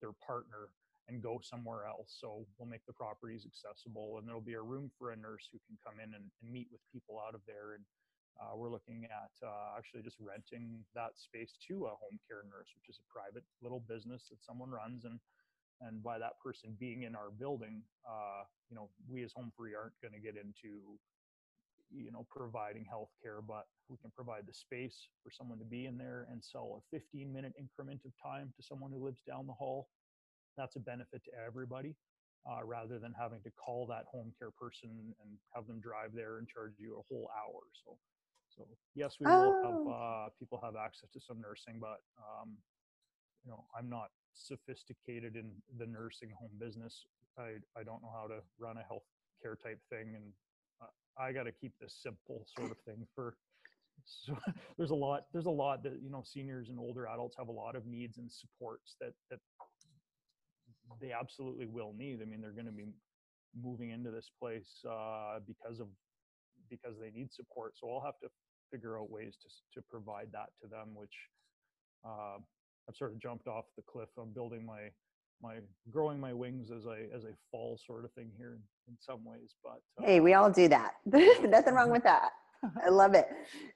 their 0.00 0.16
partner 0.24 0.72
and 1.08 1.22
go 1.22 1.40
somewhere 1.42 1.84
else. 1.84 2.16
So 2.16 2.46
we'll 2.56 2.68
make 2.68 2.84
the 2.86 2.96
properties 2.96 3.44
accessible 3.44 4.16
and 4.18 4.26
there'll 4.26 4.40
be 4.40 4.56
a 4.56 4.62
room 4.62 4.90
for 4.96 5.12
a 5.12 5.16
nurse 5.16 5.48
who 5.52 5.60
can 5.68 5.76
come 5.84 6.00
in 6.00 6.16
and, 6.16 6.24
and 6.40 6.48
meet 6.48 6.68
with 6.72 6.80
people 6.92 7.20
out 7.20 7.34
of 7.34 7.44
there 7.46 7.76
and 7.76 7.84
uh, 8.40 8.56
we're 8.56 8.70
looking 8.70 9.06
at 9.06 9.30
uh, 9.46 9.78
actually 9.78 10.02
just 10.02 10.16
renting 10.18 10.82
that 10.94 11.14
space 11.14 11.54
to 11.68 11.86
a 11.86 11.94
home 11.94 12.18
care 12.26 12.42
nurse, 12.50 12.68
which 12.74 12.88
is 12.88 12.98
a 12.98 13.06
private 13.12 13.44
little 13.62 13.80
business 13.86 14.26
that 14.30 14.42
someone 14.42 14.70
runs. 14.70 15.04
And 15.04 15.20
and 15.80 16.02
by 16.02 16.18
that 16.18 16.38
person 16.42 16.76
being 16.78 17.02
in 17.02 17.14
our 17.14 17.30
building, 17.30 17.82
uh, 18.08 18.44
you 18.70 18.76
know, 18.76 18.88
we 19.08 19.24
as 19.24 19.32
Homefree 19.32 19.74
aren't 19.76 19.98
going 20.00 20.14
to 20.14 20.20
get 20.22 20.36
into, 20.36 20.98
you 21.90 22.12
know, 22.12 22.26
providing 22.30 22.84
health 22.88 23.10
care, 23.22 23.42
but 23.42 23.66
we 23.88 23.96
can 23.98 24.10
provide 24.14 24.46
the 24.46 24.54
space 24.54 25.08
for 25.22 25.30
someone 25.30 25.58
to 25.58 25.64
be 25.64 25.86
in 25.86 25.98
there 25.98 26.26
and 26.30 26.42
sell 26.42 26.82
a 26.82 26.96
15 26.96 27.32
minute 27.32 27.52
increment 27.58 28.00
of 28.04 28.12
time 28.22 28.52
to 28.56 28.62
someone 28.62 28.90
who 28.90 29.04
lives 29.04 29.20
down 29.26 29.46
the 29.46 29.52
hall. 29.52 29.88
That's 30.56 30.76
a 30.76 30.80
benefit 30.80 31.22
to 31.24 31.30
everybody. 31.46 31.94
Uh, 32.44 32.60
rather 32.62 32.98
than 32.98 33.14
having 33.18 33.40
to 33.40 33.50
call 33.52 33.86
that 33.86 34.04
home 34.12 34.30
care 34.38 34.50
person 34.50 34.90
and 34.92 35.30
have 35.54 35.66
them 35.66 35.80
drive 35.80 36.12
there 36.12 36.36
and 36.36 36.46
charge 36.46 36.74
you 36.78 36.92
a 36.92 37.02
whole 37.08 37.30
hour. 37.32 37.60
So 37.86 37.96
so 38.56 38.66
yes, 38.94 39.16
we 39.20 39.26
will 39.26 39.62
have 39.64 39.74
oh. 39.74 39.90
uh, 39.90 40.28
people 40.38 40.60
have 40.62 40.76
access 40.76 41.10
to 41.10 41.20
some 41.20 41.40
nursing, 41.40 41.78
but 41.80 42.00
um, 42.18 42.56
you 43.44 43.50
know, 43.50 43.64
I'm 43.76 43.88
not 43.88 44.08
sophisticated 44.32 45.36
in 45.36 45.50
the 45.78 45.86
nursing 45.86 46.30
home 46.38 46.50
business. 46.58 47.06
I 47.38 47.58
I 47.78 47.82
don't 47.84 48.02
know 48.02 48.12
how 48.14 48.28
to 48.28 48.40
run 48.58 48.76
a 48.76 48.82
health 48.82 49.04
care 49.42 49.56
type 49.56 49.80
thing, 49.90 50.14
and 50.14 50.24
uh, 50.80 51.22
I 51.22 51.32
got 51.32 51.44
to 51.44 51.52
keep 51.52 51.72
this 51.80 51.98
simple 52.02 52.46
sort 52.56 52.70
of 52.70 52.78
thing 52.80 53.06
for. 53.14 53.36
So 54.04 54.36
there's 54.76 54.90
a 54.90 54.94
lot. 54.94 55.26
There's 55.32 55.46
a 55.46 55.50
lot 55.50 55.82
that 55.84 56.00
you 56.02 56.10
know 56.10 56.22
seniors 56.24 56.68
and 56.68 56.78
older 56.78 57.06
adults 57.06 57.36
have 57.38 57.48
a 57.48 57.52
lot 57.52 57.76
of 57.76 57.86
needs 57.86 58.18
and 58.18 58.30
supports 58.30 58.96
that 59.00 59.14
that 59.30 59.40
they 61.00 61.12
absolutely 61.12 61.66
will 61.66 61.94
need. 61.96 62.20
I 62.22 62.24
mean, 62.24 62.40
they're 62.40 62.52
going 62.52 62.66
to 62.66 62.72
be 62.72 62.86
moving 63.60 63.90
into 63.90 64.10
this 64.10 64.30
place 64.40 64.84
uh, 64.88 65.38
because 65.46 65.80
of 65.80 65.88
because 66.70 66.98
they 67.00 67.10
need 67.10 67.32
support. 67.32 67.74
So 67.76 67.90
I'll 67.90 68.04
have 68.04 68.18
to 68.20 68.28
figure 68.74 68.98
out 68.98 69.10
ways 69.10 69.36
to 69.42 69.48
to 69.78 69.84
provide 69.88 70.28
that 70.32 70.50
to 70.60 70.68
them, 70.68 70.94
which 70.94 71.14
uh, 72.04 72.38
I've 72.88 72.96
sort 72.96 73.12
of 73.12 73.20
jumped 73.20 73.46
off 73.46 73.66
the 73.76 73.82
cliff. 73.82 74.08
I'm 74.20 74.32
building 74.32 74.66
my 74.66 74.90
my 75.42 75.56
growing 75.90 76.18
my 76.18 76.32
wings 76.32 76.70
as 76.70 76.86
I 76.86 77.06
as 77.14 77.24
I 77.24 77.30
fall 77.50 77.78
sort 77.86 78.04
of 78.04 78.12
thing 78.12 78.30
here 78.36 78.58
in, 78.58 78.92
in 78.92 78.96
some 79.00 79.24
ways. 79.24 79.54
But 79.62 79.80
uh, 80.02 80.06
hey, 80.06 80.20
we 80.20 80.34
all 80.34 80.50
do 80.50 80.68
that. 80.68 80.94
Nothing 81.06 81.74
wrong 81.74 81.90
with 81.90 82.02
that. 82.04 82.30
I 82.84 82.88
love 82.88 83.14
it. 83.14 83.28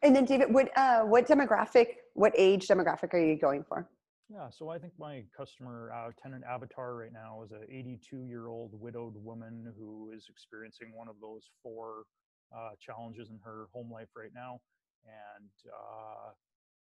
And 0.02 0.16
then 0.16 0.24
David, 0.24 0.52
what 0.52 0.76
uh, 0.76 1.02
what 1.02 1.28
demographic, 1.28 1.86
what 2.14 2.32
age 2.36 2.66
demographic 2.66 3.14
are 3.14 3.24
you 3.24 3.36
going 3.36 3.64
for? 3.68 3.88
Yeah, 4.30 4.50
so 4.50 4.68
I 4.68 4.78
think 4.78 4.92
my 4.98 5.24
customer 5.34 5.90
uh, 5.94 6.10
tenant 6.22 6.44
avatar 6.44 6.94
right 6.96 7.12
now 7.12 7.42
is 7.44 7.52
a 7.52 7.62
82 7.64 8.24
year 8.24 8.48
old 8.48 8.78
widowed 8.78 9.14
woman 9.16 9.72
who 9.78 10.12
is 10.14 10.26
experiencing 10.28 10.88
one 10.94 11.08
of 11.08 11.14
those 11.22 11.48
four 11.62 12.04
uh, 12.54 12.70
challenges 12.80 13.30
in 13.30 13.38
her 13.42 13.68
home 13.72 13.90
life 13.90 14.08
right 14.16 14.32
now, 14.34 14.60
and 15.04 15.50
uh, 15.72 16.32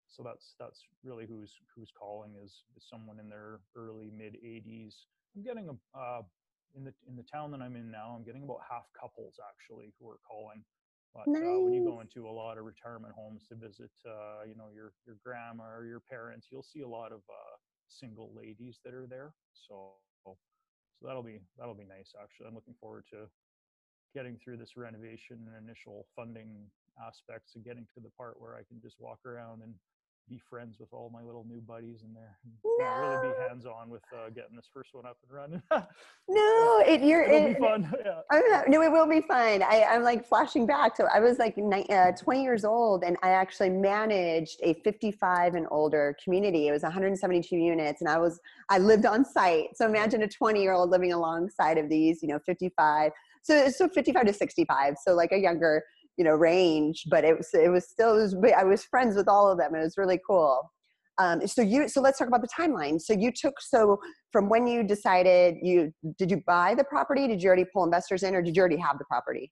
so 0.07 0.23
that's 0.23 0.55
that's 0.59 0.83
really 1.03 1.25
who's 1.25 1.61
who's 1.75 1.91
calling 1.97 2.35
is, 2.43 2.63
is 2.75 2.85
someone 2.89 3.19
in 3.19 3.29
their 3.29 3.61
early 3.75 4.11
mid 4.11 4.35
80s. 4.35 5.05
I'm 5.35 5.43
getting 5.43 5.69
a 5.69 5.97
uh, 5.97 6.21
in 6.75 6.83
the 6.83 6.93
in 7.07 7.15
the 7.15 7.23
town 7.23 7.51
that 7.51 7.61
I'm 7.61 7.75
in 7.75 7.91
now. 7.91 8.13
I'm 8.15 8.23
getting 8.23 8.43
about 8.43 8.59
half 8.69 8.85
couples 8.99 9.39
actually 9.49 9.93
who 9.99 10.09
are 10.09 10.19
calling. 10.27 10.63
But 11.13 11.27
Nice. 11.27 11.43
uh, 11.43 11.59
when 11.61 11.73
you 11.73 11.83
go 11.83 11.99
into 11.99 12.29
a 12.29 12.31
lot 12.31 12.57
of 12.57 12.63
retirement 12.63 13.13
homes 13.13 13.45
to 13.49 13.55
visit, 13.55 13.91
uh, 14.07 14.43
you 14.47 14.55
know, 14.55 14.69
your 14.73 14.93
your 15.05 15.17
grandma 15.23 15.65
or 15.65 15.85
your 15.85 15.99
parents, 15.99 16.47
you'll 16.51 16.63
see 16.63 16.81
a 16.81 16.87
lot 16.87 17.11
of 17.11 17.19
uh, 17.29 17.57
single 17.87 18.33
ladies 18.33 18.79
that 18.85 18.93
are 18.93 19.07
there. 19.07 19.33
So 19.53 19.95
so 20.23 20.37
that'll 21.01 21.23
be 21.23 21.41
that'll 21.57 21.75
be 21.75 21.85
nice. 21.85 22.13
Actually, 22.21 22.47
I'm 22.47 22.55
looking 22.55 22.75
forward 22.79 23.05
to 23.11 23.27
getting 24.13 24.37
through 24.37 24.57
this 24.57 24.75
renovation 24.77 25.47
and 25.47 25.55
initial 25.67 26.07
funding 26.15 26.69
aspects 26.99 27.55
and 27.55 27.63
getting 27.63 27.85
to 27.93 27.99
the 28.01 28.09
part 28.17 28.39
where 28.39 28.55
I 28.55 28.63
can 28.67 28.81
just 28.81 28.99
walk 28.99 29.19
around 29.25 29.61
and 29.63 29.73
be 30.29 30.39
friends 30.49 30.77
with 30.79 30.89
all 30.93 31.09
my 31.13 31.21
little 31.21 31.45
new 31.49 31.59
buddies 31.59 32.03
in 32.03 32.13
there. 32.13 32.37
and, 32.43 32.53
you 32.63 32.85
really 32.85 33.33
be 33.33 33.49
hands 33.49 33.65
on 33.65 33.89
with 33.89 34.01
uh, 34.13 34.29
getting 34.29 34.55
this 34.55 34.69
first 34.73 34.89
one 34.93 35.05
up 35.05 35.17
and 35.23 35.31
running. 35.37 35.61
No, 36.29 36.81
it, 36.87 37.01
you're. 37.03 37.23
It'll 37.23 37.47
it, 37.47 37.53
be 37.55 37.59
fun. 37.59 37.93
Yeah. 38.05 38.21
Not, 38.49 38.69
no, 38.69 38.81
it 38.81 38.91
will 38.91 39.07
be 39.07 39.19
fun. 39.19 39.61
I, 39.61 39.83
I'm 39.89 40.03
like 40.03 40.25
flashing 40.25 40.65
back. 40.65 40.95
So 40.95 41.05
I 41.13 41.19
was 41.19 41.37
like 41.37 41.57
ni- 41.57 41.85
uh, 41.89 42.13
20 42.13 42.41
years 42.41 42.63
old 42.63 43.03
and 43.03 43.17
I 43.21 43.31
actually 43.31 43.69
managed 43.69 44.59
a 44.63 44.75
55 44.85 45.55
and 45.55 45.67
older 45.69 46.15
community. 46.23 46.69
It 46.69 46.71
was 46.71 46.83
172 46.83 47.53
units 47.57 47.99
and 48.01 48.09
I 48.09 48.17
was, 48.17 48.39
I 48.69 48.77
lived 48.77 49.05
on 49.05 49.25
site. 49.25 49.75
So 49.75 49.85
imagine 49.85 50.21
a 50.21 50.27
20 50.29 50.61
year 50.61 50.71
old 50.71 50.91
living 50.91 51.11
alongside 51.11 51.77
of 51.77 51.89
these, 51.89 52.21
you 52.21 52.29
know, 52.29 52.39
55. 52.45 53.11
So, 53.43 53.69
so 53.69 53.89
55 53.89 54.27
to 54.27 54.33
65. 54.33 54.95
So 55.05 55.13
like 55.13 55.33
a 55.33 55.37
younger, 55.37 55.83
you 56.21 56.25
know, 56.25 56.35
range, 56.35 57.05
but 57.09 57.23
it 57.23 57.35
was, 57.35 57.49
it 57.53 57.71
was 57.71 57.89
still, 57.89 58.15
it 58.15 58.21
was, 58.21 58.35
I 58.55 58.63
was 58.63 58.83
friends 58.83 59.15
with 59.15 59.27
all 59.27 59.51
of 59.51 59.57
them. 59.57 59.73
and 59.73 59.81
It 59.81 59.85
was 59.85 59.97
really 59.97 60.19
cool. 60.29 60.71
Um, 61.17 61.47
so 61.47 61.63
you, 61.63 61.89
so 61.89 61.99
let's 61.99 62.19
talk 62.19 62.27
about 62.27 62.43
the 62.43 62.53
timeline. 62.59 63.01
So 63.01 63.13
you 63.13 63.31
took, 63.31 63.55
so 63.59 63.99
from 64.31 64.49
when 64.49 64.67
you 64.67 64.83
decided 64.83 65.55
you 65.61 65.91
did 66.19 66.29
you 66.31 66.41
buy 66.47 66.75
the 66.75 66.83
property 66.83 67.27
did 67.27 67.41
you 67.41 67.47
already 67.47 67.65
pull 67.73 67.83
investors 67.83 68.23
in 68.23 68.35
or 68.35 68.41
did 68.41 68.55
you 68.55 68.61
already 68.61 68.77
have 68.77 68.97
the 68.97 69.05
property 69.05 69.51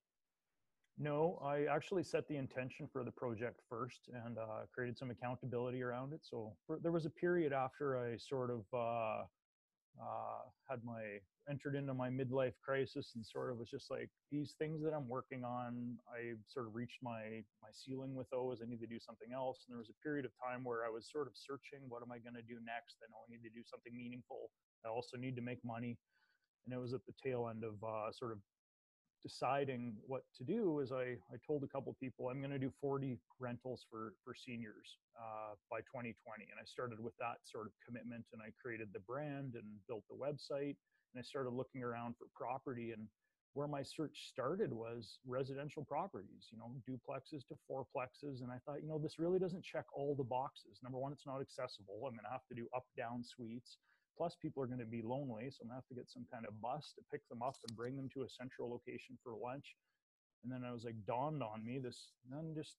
No, 0.98 1.40
I 1.44 1.66
actually 1.76 2.04
set 2.04 2.28
the 2.28 2.38
intention 2.46 2.88
for 2.92 3.02
the 3.04 3.12
project 3.12 3.58
first 3.70 4.02
and 4.26 4.38
uh, 4.38 4.66
created 4.74 4.98
some 4.98 5.10
accountability 5.16 5.82
around 5.82 6.14
it. 6.14 6.22
So 6.30 6.38
for, 6.66 6.78
there 6.84 6.92
was 6.92 7.06
a 7.06 7.10
period 7.10 7.52
after 7.54 7.86
I 8.06 8.18
sort 8.18 8.50
of 8.52 8.62
uh, 8.74 9.24
uh, 9.98 10.46
had 10.70 10.84
my 10.84 11.20
entered 11.50 11.76
into 11.76 11.94
my 11.94 12.10
midlife 12.10 12.54
crisis 12.64 13.14
and 13.16 13.26
sort 13.26 13.50
of 13.50 13.58
was 13.58 13.70
just 13.70 13.90
like 13.90 14.10
these 14.32 14.54
things 14.60 14.84
that 14.84 14.94
I'm 14.94 15.10
working 15.10 15.44
on. 15.44 15.98
I 16.08 16.38
sort 16.48 16.68
of 16.68 16.76
reached 16.76 17.02
my 17.02 17.42
my 17.62 17.72
ceiling 17.74 18.14
with 18.14 18.30
those. 18.30 18.62
I 18.62 18.70
need 18.70 18.82
to 18.82 18.88
do 18.88 19.00
something 19.00 19.34
else. 19.34 19.66
And 19.66 19.74
there 19.74 19.80
was 19.80 19.90
a 19.90 20.04
period 20.04 20.26
of 20.26 20.32
time 20.38 20.64
where 20.64 20.86
I 20.86 20.90
was 20.90 21.10
sort 21.10 21.28
of 21.28 21.34
searching, 21.36 21.90
what 21.90 22.04
am 22.04 22.12
I 22.12 22.20
going 22.20 22.36
to 22.36 22.46
do 22.46 22.62
next? 22.62 23.02
I 23.02 23.10
know 23.10 23.26
I 23.26 23.32
need 23.32 23.44
to 23.44 23.54
do 23.54 23.66
something 23.66 23.96
meaningful. 23.96 24.52
I 24.86 24.90
also 24.90 25.18
need 25.18 25.36
to 25.36 25.42
make 25.42 25.60
money. 25.66 25.98
And 26.66 26.74
it 26.74 26.80
was 26.80 26.94
at 26.94 27.06
the 27.08 27.18
tail 27.18 27.50
end 27.50 27.64
of 27.64 27.82
uh, 27.84 28.12
sort 28.12 28.32
of 28.32 28.40
deciding 29.22 29.96
what 30.08 30.24
to 30.38 30.44
do 30.44 30.80
is 30.80 30.92
I, 30.92 31.18
I 31.32 31.38
told 31.46 31.64
a 31.64 31.68
couple 31.68 31.96
people 32.00 32.30
I'm 32.30 32.40
going 32.40 32.52
to 32.52 32.60
do 32.60 32.72
40 32.82 33.18
rentals 33.40 33.86
for 33.90 34.14
for 34.24 34.34
seniors 34.34 34.98
uh, 35.18 35.56
by 35.70 35.80
2020 35.80 36.16
and 36.50 36.60
I 36.60 36.66
started 36.66 37.00
with 37.00 37.14
that 37.20 37.38
sort 37.44 37.68
of 37.68 37.74
commitment 37.86 38.26
and 38.34 38.42
I 38.42 38.52
created 38.62 38.90
the 38.94 39.00
brand 39.02 39.56
and 39.56 39.66
built 39.88 40.04
the 40.10 40.16
website 40.16 40.76
and 41.12 41.18
I 41.18 41.22
started 41.22 41.52
looking 41.52 41.84
around 41.84 42.16
for 42.18 42.28
property 42.36 42.92
and 42.92 43.08
where 43.54 43.68
my 43.68 43.82
search 43.82 44.30
started 44.30 44.72
was 44.72 45.20
residential 45.26 45.84
properties 45.84 46.48
you 46.52 46.58
know 46.58 46.72
duplexes 46.88 47.48
to 47.48 47.56
fourplexes 47.70 48.42
and 48.42 48.52
I 48.52 48.60
thought 48.66 48.82
you 48.82 48.88
know 48.88 49.00
this 49.00 49.20
really 49.20 49.40
doesn't 49.40 49.64
check 49.64 49.86
all 49.94 50.16
the 50.16 50.24
boxes. 50.24 50.80
Number 50.84 50.98
one 50.98 51.12
it's 51.12 51.26
not 51.26 51.42
accessible. 51.42 51.96
I'm 52.06 52.14
going 52.14 52.26
to 52.26 52.32
have 52.32 52.48
to 52.50 52.56
do 52.56 52.68
up 52.76 52.86
down 52.96 53.24
suites 53.24 53.78
Plus, 54.20 54.36
people 54.36 54.62
are 54.62 54.68
going 54.68 54.80
to 54.80 54.86
be 54.86 55.02
lonely, 55.02 55.50
so 55.50 55.60
I'm 55.62 55.70
going 55.70 55.80
to 55.80 55.82
have 55.82 55.88
to 55.88 55.96
get 55.96 56.10
some 56.10 56.26
kind 56.30 56.46
of 56.46 56.60
bus 56.60 56.92
to 56.98 57.02
pick 57.10 57.26
them 57.30 57.42
up 57.42 57.56
and 57.66 57.74
bring 57.74 57.96
them 57.96 58.10
to 58.10 58.24
a 58.24 58.30
central 58.30 58.70
location 58.70 59.18
for 59.24 59.34
lunch. 59.34 59.78
And 60.44 60.52
then 60.52 60.66
I 60.66 60.74
was 60.74 60.84
like, 60.84 61.06
dawned 61.06 61.42
on 61.42 61.64
me 61.64 61.80
this, 61.80 62.12
then 62.30 62.54
just 62.54 62.76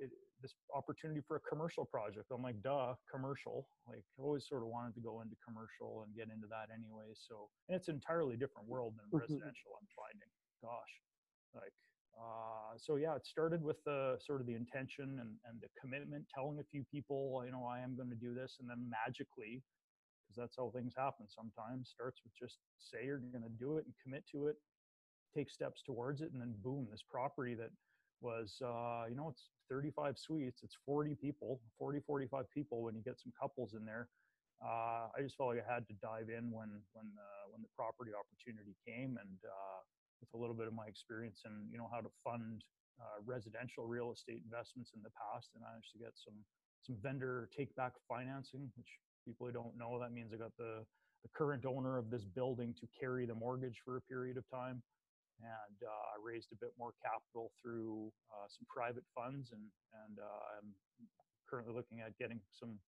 it, 0.00 0.10
this 0.42 0.56
opportunity 0.74 1.20
for 1.20 1.36
a 1.36 1.40
commercial 1.40 1.84
project. 1.84 2.32
I'm 2.32 2.42
like, 2.42 2.60
duh, 2.62 2.96
commercial. 3.08 3.68
Like, 3.86 4.02
I 4.18 4.22
always 4.22 4.48
sort 4.48 4.62
of 4.64 4.68
wanted 4.68 4.96
to 4.96 5.00
go 5.00 5.20
into 5.20 5.36
commercial 5.36 6.02
and 6.02 6.16
get 6.16 6.30
into 6.30 6.48
that 6.48 6.70
anyway. 6.74 7.12
So, 7.14 7.48
and 7.68 7.76
it's 7.76 7.86
an 7.86 7.94
entirely 7.94 8.36
different 8.36 8.66
world 8.66 8.98
than 8.98 9.06
Mhm. 9.08 9.20
residential. 9.20 9.70
I'm 9.80 9.86
finding. 9.94 10.28
Gosh, 10.60 11.00
like, 11.54 11.74
uh, 12.20 12.76
so 12.76 12.96
yeah, 12.96 13.14
it 13.14 13.24
started 13.24 13.62
with 13.62 13.84
the 13.84 14.18
sort 14.18 14.40
of 14.40 14.48
the 14.48 14.54
intention 14.54 15.20
and, 15.20 15.38
and 15.44 15.60
the 15.60 15.68
commitment, 15.80 16.28
telling 16.28 16.58
a 16.58 16.64
few 16.64 16.82
people, 16.82 17.44
you 17.44 17.52
know, 17.52 17.64
I 17.64 17.78
am 17.78 17.94
going 17.94 18.10
to 18.10 18.16
do 18.16 18.34
this, 18.34 18.58
and 18.58 18.68
then 18.68 18.90
magically 18.90 19.62
because 20.36 20.48
that's 20.48 20.56
how 20.56 20.70
things 20.74 20.94
happen 20.96 21.26
sometimes. 21.28 21.90
Starts 21.94 22.20
with 22.24 22.32
just 22.34 22.58
say 22.78 23.04
you're 23.04 23.18
going 23.18 23.44
to 23.44 23.56
do 23.58 23.78
it 23.78 23.84
and 23.84 23.94
commit 24.02 24.24
to 24.32 24.46
it, 24.48 24.56
take 25.34 25.50
steps 25.50 25.82
towards 25.82 26.20
it, 26.20 26.32
and 26.32 26.40
then 26.40 26.54
boom, 26.62 26.86
this 26.90 27.02
property 27.08 27.54
that 27.54 27.70
was, 28.20 28.56
uh, 28.64 29.04
you 29.08 29.16
know, 29.16 29.28
it's 29.28 29.50
35 29.70 30.18
suites, 30.18 30.60
it's 30.62 30.76
40 30.84 31.16
people, 31.20 31.60
40, 31.78 32.00
45 32.06 32.44
people 32.52 32.82
when 32.82 32.94
you 32.94 33.02
get 33.02 33.20
some 33.20 33.32
couples 33.38 33.74
in 33.74 33.84
there. 33.84 34.08
Uh, 34.64 35.12
I 35.12 35.20
just 35.20 35.36
felt 35.36 35.50
like 35.52 35.60
I 35.60 35.68
had 35.68 35.86
to 35.88 35.94
dive 36.00 36.32
in 36.32 36.48
when 36.48 36.80
when 36.96 37.12
uh, 37.12 37.44
when 37.52 37.60
the 37.60 37.68
property 37.76 38.16
opportunity 38.16 38.72
came, 38.80 39.20
and 39.20 39.36
uh, 39.44 39.80
with 40.16 40.32
a 40.32 40.38
little 40.40 40.56
bit 40.56 40.64
of 40.64 40.72
my 40.72 40.88
experience 40.88 41.44
and 41.44 41.68
you 41.68 41.76
know 41.76 41.92
how 41.92 42.00
to 42.00 42.08
fund 42.24 42.64
uh, 42.96 43.20
residential 43.20 43.84
real 43.84 44.16
estate 44.16 44.40
investments 44.48 44.96
in 44.96 45.04
the 45.04 45.12
past, 45.12 45.52
and 45.52 45.60
managed 45.60 45.92
to 45.92 46.00
get 46.00 46.16
some 46.16 46.40
some 46.80 46.96
vendor 47.04 47.52
take 47.52 47.68
back 47.76 48.00
financing, 48.08 48.72
which 48.80 48.96
people 49.26 49.46
who 49.46 49.52
don't 49.52 49.76
know 49.76 49.98
that 50.00 50.12
means 50.12 50.32
I 50.32 50.36
got 50.36 50.52
the 50.56 50.84
the 51.22 51.30
current 51.34 51.66
owner 51.66 51.98
of 51.98 52.10
this 52.10 52.24
building 52.24 52.74
to 52.80 52.86
carry 52.98 53.26
the 53.26 53.34
mortgage 53.34 53.80
for 53.84 53.96
a 53.96 54.00
period 54.02 54.36
of 54.36 54.44
time, 54.48 54.80
and 55.40 55.76
uh, 55.82 55.88
I 55.88 56.16
raised 56.24 56.48
a 56.52 56.56
bit 56.56 56.70
more 56.78 56.92
capital 57.02 57.50
through 57.60 58.12
uh, 58.30 58.46
some 58.48 58.66
private 58.68 59.04
funds, 59.14 59.50
and 59.52 59.62
and 60.06 60.18
uh, 60.20 60.58
I'm 60.58 60.72
currently 61.50 61.74
looking 61.74 62.00
at 62.00 62.16
getting 62.18 62.40
some 62.58 62.78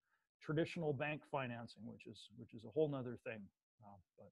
traditional 0.42 0.92
bank 0.92 1.22
financing, 1.33 1.83
which 1.85 2.07
is 2.07 2.29
which 2.37 2.55
is 2.55 2.64
a 2.64 2.70
whole 2.70 2.88
nother 2.88 3.18
thing. 3.24 3.40
Uh, 3.85 3.98
but 4.18 4.31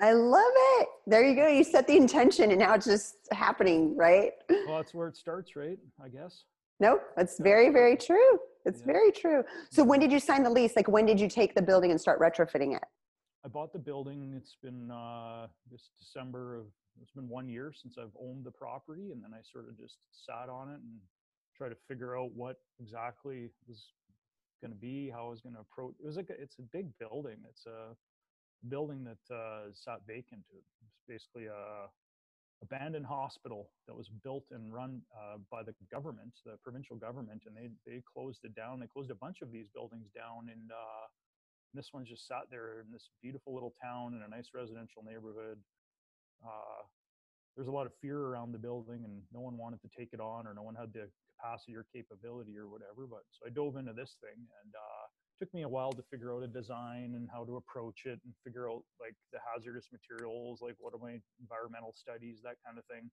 i 0.00 0.12
love 0.12 0.52
it 0.78 0.88
there 1.08 1.24
you 1.24 1.34
go 1.34 1.48
you 1.48 1.64
set 1.64 1.86
the 1.88 1.96
intention 1.96 2.50
and 2.50 2.60
now 2.60 2.74
it's 2.74 2.86
just 2.86 3.16
happening 3.32 3.96
right 3.96 4.32
well, 4.68 4.76
that's 4.76 4.94
where 4.94 5.08
it 5.08 5.16
starts, 5.16 5.56
right? 5.56 5.78
I 6.02 6.08
guess. 6.08 6.44
Nope 6.80 7.02
it's 7.16 7.38
very 7.40 7.70
very 7.70 7.96
true 7.96 8.38
it's 8.64 8.80
Yeah. 8.80 8.86
very 8.86 9.12
true 9.12 9.42
so 9.70 9.82
when 9.84 10.00
did 10.00 10.10
you 10.12 10.20
sign 10.20 10.42
the 10.42 10.50
lease 10.50 10.74
like 10.76 10.88
when 10.88 11.06
did 11.06 11.18
you 11.20 11.28
take 11.28 11.54
the 11.54 11.62
building 11.62 11.90
and 11.90 12.00
start 12.00 12.20
retrofitting 12.20 12.76
it 12.76 12.84
I 13.44 13.48
bought 13.48 13.72
the 13.72 13.78
building. 13.78 14.34
It's 14.36 14.56
been 14.60 14.90
uh, 14.90 15.46
this 15.70 15.90
December 15.98 16.56
of 16.56 16.66
it's 17.00 17.12
been 17.12 17.28
one 17.28 17.48
year 17.48 17.72
since 17.72 17.96
I've 17.96 18.10
owned 18.20 18.44
the 18.44 18.50
property, 18.50 19.12
and 19.12 19.22
then 19.22 19.30
I 19.32 19.38
sort 19.52 19.68
of 19.68 19.78
just 19.78 19.98
sat 20.10 20.48
on 20.48 20.68
it 20.70 20.74
and 20.74 20.98
tried 21.56 21.68
to 21.68 21.76
figure 21.86 22.18
out 22.18 22.32
what 22.34 22.56
exactly 22.80 23.48
was 23.68 23.92
going 24.60 24.72
to 24.72 24.76
be, 24.76 25.08
how 25.08 25.26
I 25.26 25.30
was 25.30 25.40
going 25.40 25.54
to 25.54 25.60
approach. 25.60 25.94
It 26.02 26.06
was 26.06 26.16
like 26.16 26.30
a, 26.30 26.42
it's 26.42 26.58
a 26.58 26.62
big 26.62 26.86
building. 26.98 27.36
It's 27.48 27.64
a 27.66 27.94
building 28.68 29.04
that 29.04 29.34
uh, 29.34 29.70
sat 29.72 30.00
vacant. 30.04 30.42
It's 30.52 30.98
basically 31.08 31.46
a 31.46 31.86
abandoned 32.62 33.06
hospital 33.06 33.70
that 33.86 33.94
was 33.94 34.08
built 34.24 34.44
and 34.50 34.72
run 34.72 35.02
uh, 35.14 35.38
by 35.50 35.62
the 35.62 35.74
government, 35.90 36.32
the 36.44 36.56
provincial 36.62 36.96
government, 36.96 37.42
and 37.46 37.56
they 37.56 37.70
they 37.86 38.02
closed 38.12 38.40
it 38.44 38.54
down. 38.54 38.80
They 38.80 38.86
closed 38.86 39.10
a 39.10 39.14
bunch 39.14 39.42
of 39.42 39.52
these 39.52 39.68
buildings 39.68 40.08
down, 40.14 40.50
and 40.50 40.70
uh, 40.72 41.06
this 41.74 41.88
one 41.92 42.04
just 42.04 42.26
sat 42.26 42.50
there 42.50 42.80
in 42.80 42.90
this 42.92 43.10
beautiful 43.22 43.54
little 43.54 43.74
town 43.82 44.14
in 44.14 44.22
a 44.22 44.28
nice 44.28 44.50
residential 44.54 45.02
neighborhood. 45.04 45.58
Uh, 46.44 46.82
there's 47.54 47.68
a 47.68 47.74
lot 47.74 47.86
of 47.86 47.92
fear 48.00 48.18
around 48.18 48.52
the 48.52 48.58
building, 48.58 49.02
and 49.04 49.22
no 49.32 49.40
one 49.40 49.56
wanted 49.56 49.82
to 49.82 49.88
take 49.96 50.10
it 50.12 50.20
on, 50.20 50.46
or 50.46 50.54
no 50.54 50.62
one 50.62 50.74
had 50.74 50.92
the 50.92 51.10
capacity 51.38 51.74
or 51.74 51.86
capability 51.94 52.56
or 52.56 52.68
whatever. 52.68 53.06
But 53.06 53.26
so 53.30 53.46
I 53.46 53.50
dove 53.50 53.76
into 53.76 53.92
this 53.92 54.16
thing, 54.22 54.38
and 54.38 54.72
uh, 54.74 55.04
took 55.38 55.52
me 55.54 55.62
a 55.62 55.68
while 55.68 55.92
to 55.92 56.02
figure 56.10 56.34
out 56.34 56.42
a 56.42 56.48
design 56.48 57.14
and 57.16 57.28
how 57.32 57.44
to 57.44 57.56
approach 57.56 58.02
it, 58.06 58.18
and 58.24 58.34
figure 58.44 58.70
out 58.70 58.82
like 59.00 59.14
the 59.32 59.38
hazardous 59.46 59.88
materials, 59.92 60.60
like 60.62 60.74
what 60.78 60.94
are 60.94 60.98
my 60.98 61.20
environmental 61.40 61.94
studies, 61.96 62.40
that 62.42 62.56
kind 62.64 62.78
of 62.78 62.84
thing. 62.86 63.10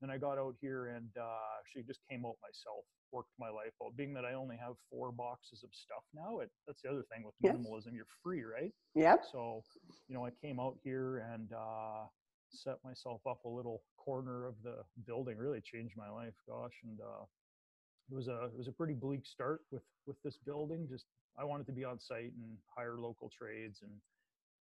Then 0.00 0.10
I 0.10 0.18
got 0.18 0.38
out 0.38 0.56
here 0.60 0.88
and 0.88 1.10
uh, 1.18 1.38
actually 1.60 1.84
just 1.84 2.00
came 2.10 2.26
out 2.26 2.36
myself, 2.42 2.84
worked 3.12 3.30
my 3.38 3.48
life 3.48 3.72
out. 3.82 3.96
Being 3.96 4.12
that 4.14 4.24
I 4.24 4.34
only 4.34 4.56
have 4.56 4.74
four 4.90 5.12
boxes 5.12 5.62
of 5.62 5.70
stuff 5.72 6.02
now, 6.14 6.40
it, 6.40 6.50
that's 6.66 6.82
the 6.82 6.90
other 6.90 7.04
thing 7.12 7.24
with 7.24 7.34
Yes. 7.40 7.56
minimalism. 7.56 7.94
You're 7.94 8.06
free, 8.22 8.42
right? 8.42 8.72
yep 8.94 9.24
So, 9.32 9.62
you 10.08 10.14
know, 10.14 10.26
I 10.26 10.30
came 10.42 10.60
out 10.60 10.76
here 10.82 11.18
and 11.32 11.52
uh, 11.52 12.06
set 12.50 12.76
myself 12.84 13.20
up 13.28 13.44
a 13.44 13.48
little 13.48 13.82
corner 13.96 14.46
of 14.46 14.54
the 14.62 14.82
building. 15.06 15.38
Really 15.38 15.62
changed 15.62 15.94
my 15.96 16.10
life, 16.10 16.34
gosh. 16.48 16.74
And 16.84 17.00
uh, 17.00 17.24
it 18.10 18.14
was 18.14 18.28
a 18.28 18.44
it 18.46 18.56
was 18.58 18.68
a 18.68 18.72
pretty 18.72 18.94
bleak 18.94 19.26
start 19.26 19.60
with 19.70 19.82
with 20.06 20.16
this 20.24 20.36
building. 20.44 20.86
Just 20.90 21.06
I 21.38 21.44
wanted 21.44 21.66
to 21.66 21.72
be 21.72 21.84
on 21.84 21.98
site 21.98 22.32
and 22.32 22.58
hire 22.76 22.96
local 22.98 23.30
trades 23.30 23.80
and 23.82 23.92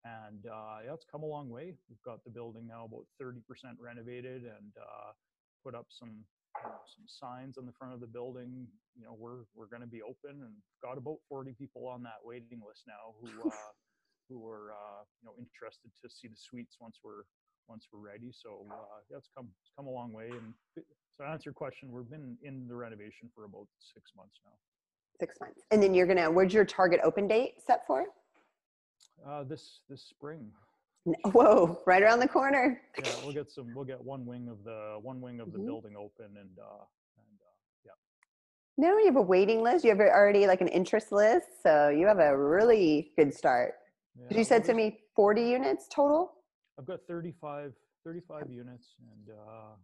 and 0.06 0.46
uh, 0.48 0.80
yeah, 0.86 0.94
it's 0.94 1.06
come 1.12 1.24
a 1.24 1.26
long 1.26 1.50
way. 1.50 1.76
We've 1.90 2.02
got 2.06 2.24
the 2.24 2.32
building 2.32 2.68
now 2.68 2.86
about 2.86 3.04
30% 3.22 3.44
renovated 3.84 4.44
and 4.44 4.72
uh, 4.80 5.12
put 5.64 5.76
up 5.76 5.88
some 5.90 6.24
you 6.64 6.64
know, 6.64 6.80
some 6.88 7.06
signs 7.06 7.58
on 7.58 7.66
the 7.66 7.76
front 7.78 7.94
of 7.94 8.00
the 8.00 8.08
building. 8.08 8.66
You 8.96 9.06
know, 9.06 9.16
we're 9.18 9.44
we're 9.56 9.68
going 9.68 9.82
to 9.84 9.92
be 9.92 10.02
open 10.02 10.40
and 10.40 10.56
got 10.82 10.98
about 10.98 11.20
40 11.28 11.52
people 11.60 11.88
on 11.88 12.04
that 12.04 12.24
waiting 12.24 12.62
list 12.66 12.84
now 12.88 13.12
who 13.20 13.28
uh, 13.50 13.72
who 14.30 14.48
are 14.48 14.72
uh, 14.72 15.04
you 15.22 15.26
know 15.28 15.36
interested 15.38 15.92
to 16.02 16.10
see 16.10 16.28
the 16.28 16.38
suites 16.38 16.78
once 16.80 17.00
we're 17.04 17.28
once 17.68 17.88
we're 17.92 18.00
ready. 18.00 18.32
So 18.32 18.66
uh, 18.72 19.04
yeah, 19.12 19.18
it's 19.18 19.30
come 19.36 19.50
it's 19.62 19.72
come 19.76 19.88
a 19.88 19.92
long 19.92 20.14
way. 20.14 20.30
And 20.32 20.54
so 20.76 21.24
to 21.24 21.30
answer 21.30 21.50
your 21.52 21.60
question, 21.60 21.92
we've 21.92 22.10
been 22.10 22.38
in 22.42 22.68
the 22.68 22.76
renovation 22.76 23.30
for 23.36 23.44
about 23.44 23.68
six 23.80 24.12
months 24.16 24.40
now. 24.46 24.56
Six 25.20 25.36
months, 25.42 25.62
and 25.72 25.84
then 25.84 25.94
you're 25.94 26.08
gonna. 26.08 26.32
Where's 26.32 26.54
your 26.54 26.64
target 26.64 27.02
open 27.04 27.28
date 27.28 27.56
set 27.66 27.86
for? 27.86 28.06
Uh, 29.28 29.44
this 29.44 29.82
this 29.90 30.02
spring. 30.02 30.50
Whoa! 31.26 31.82
Right 31.86 32.02
around 32.02 32.20
the 32.20 32.28
corner. 32.28 32.82
Yeah, 33.04 33.12
we'll 33.24 33.34
get 33.34 33.52
some. 33.52 33.74
We'll 33.76 33.86
get 33.86 34.02
one 34.02 34.26
wing 34.26 34.48
of 34.48 34.64
the 34.64 34.98
one 35.02 35.20
wing 35.20 35.42
of 35.42 35.52
the 35.52 35.58
mm-hmm. 35.58 35.68
building 35.68 35.96
open, 35.98 36.38
and 36.38 36.58
uh, 36.58 36.86
and 37.18 37.38
uh, 37.42 37.86
yeah. 37.86 37.92
No, 38.78 38.98
you 38.98 39.08
have 39.08 39.18
a 39.18 39.22
waiting 39.22 39.62
list. 39.62 39.84
You 39.84 39.90
have 39.90 40.00
already 40.00 40.48
like 40.48 40.62
an 40.62 40.70
interest 40.70 41.12
list, 41.12 41.48
so 41.64 41.90
you 41.90 42.08
have 42.08 42.20
a 42.20 42.38
really 42.38 43.12
good 43.18 43.34
start. 43.34 43.74
Yeah, 44.18 44.38
you 44.38 44.44
said 44.46 44.64
to 44.66 44.74
me 44.74 45.00
40 45.16 45.42
units 45.42 45.88
total. 45.94 46.32
I've 46.78 46.86
got 46.86 47.00
35 47.08 47.74
35 48.06 48.50
units, 48.50 48.96
and 49.02 49.36
uh, 49.36 49.76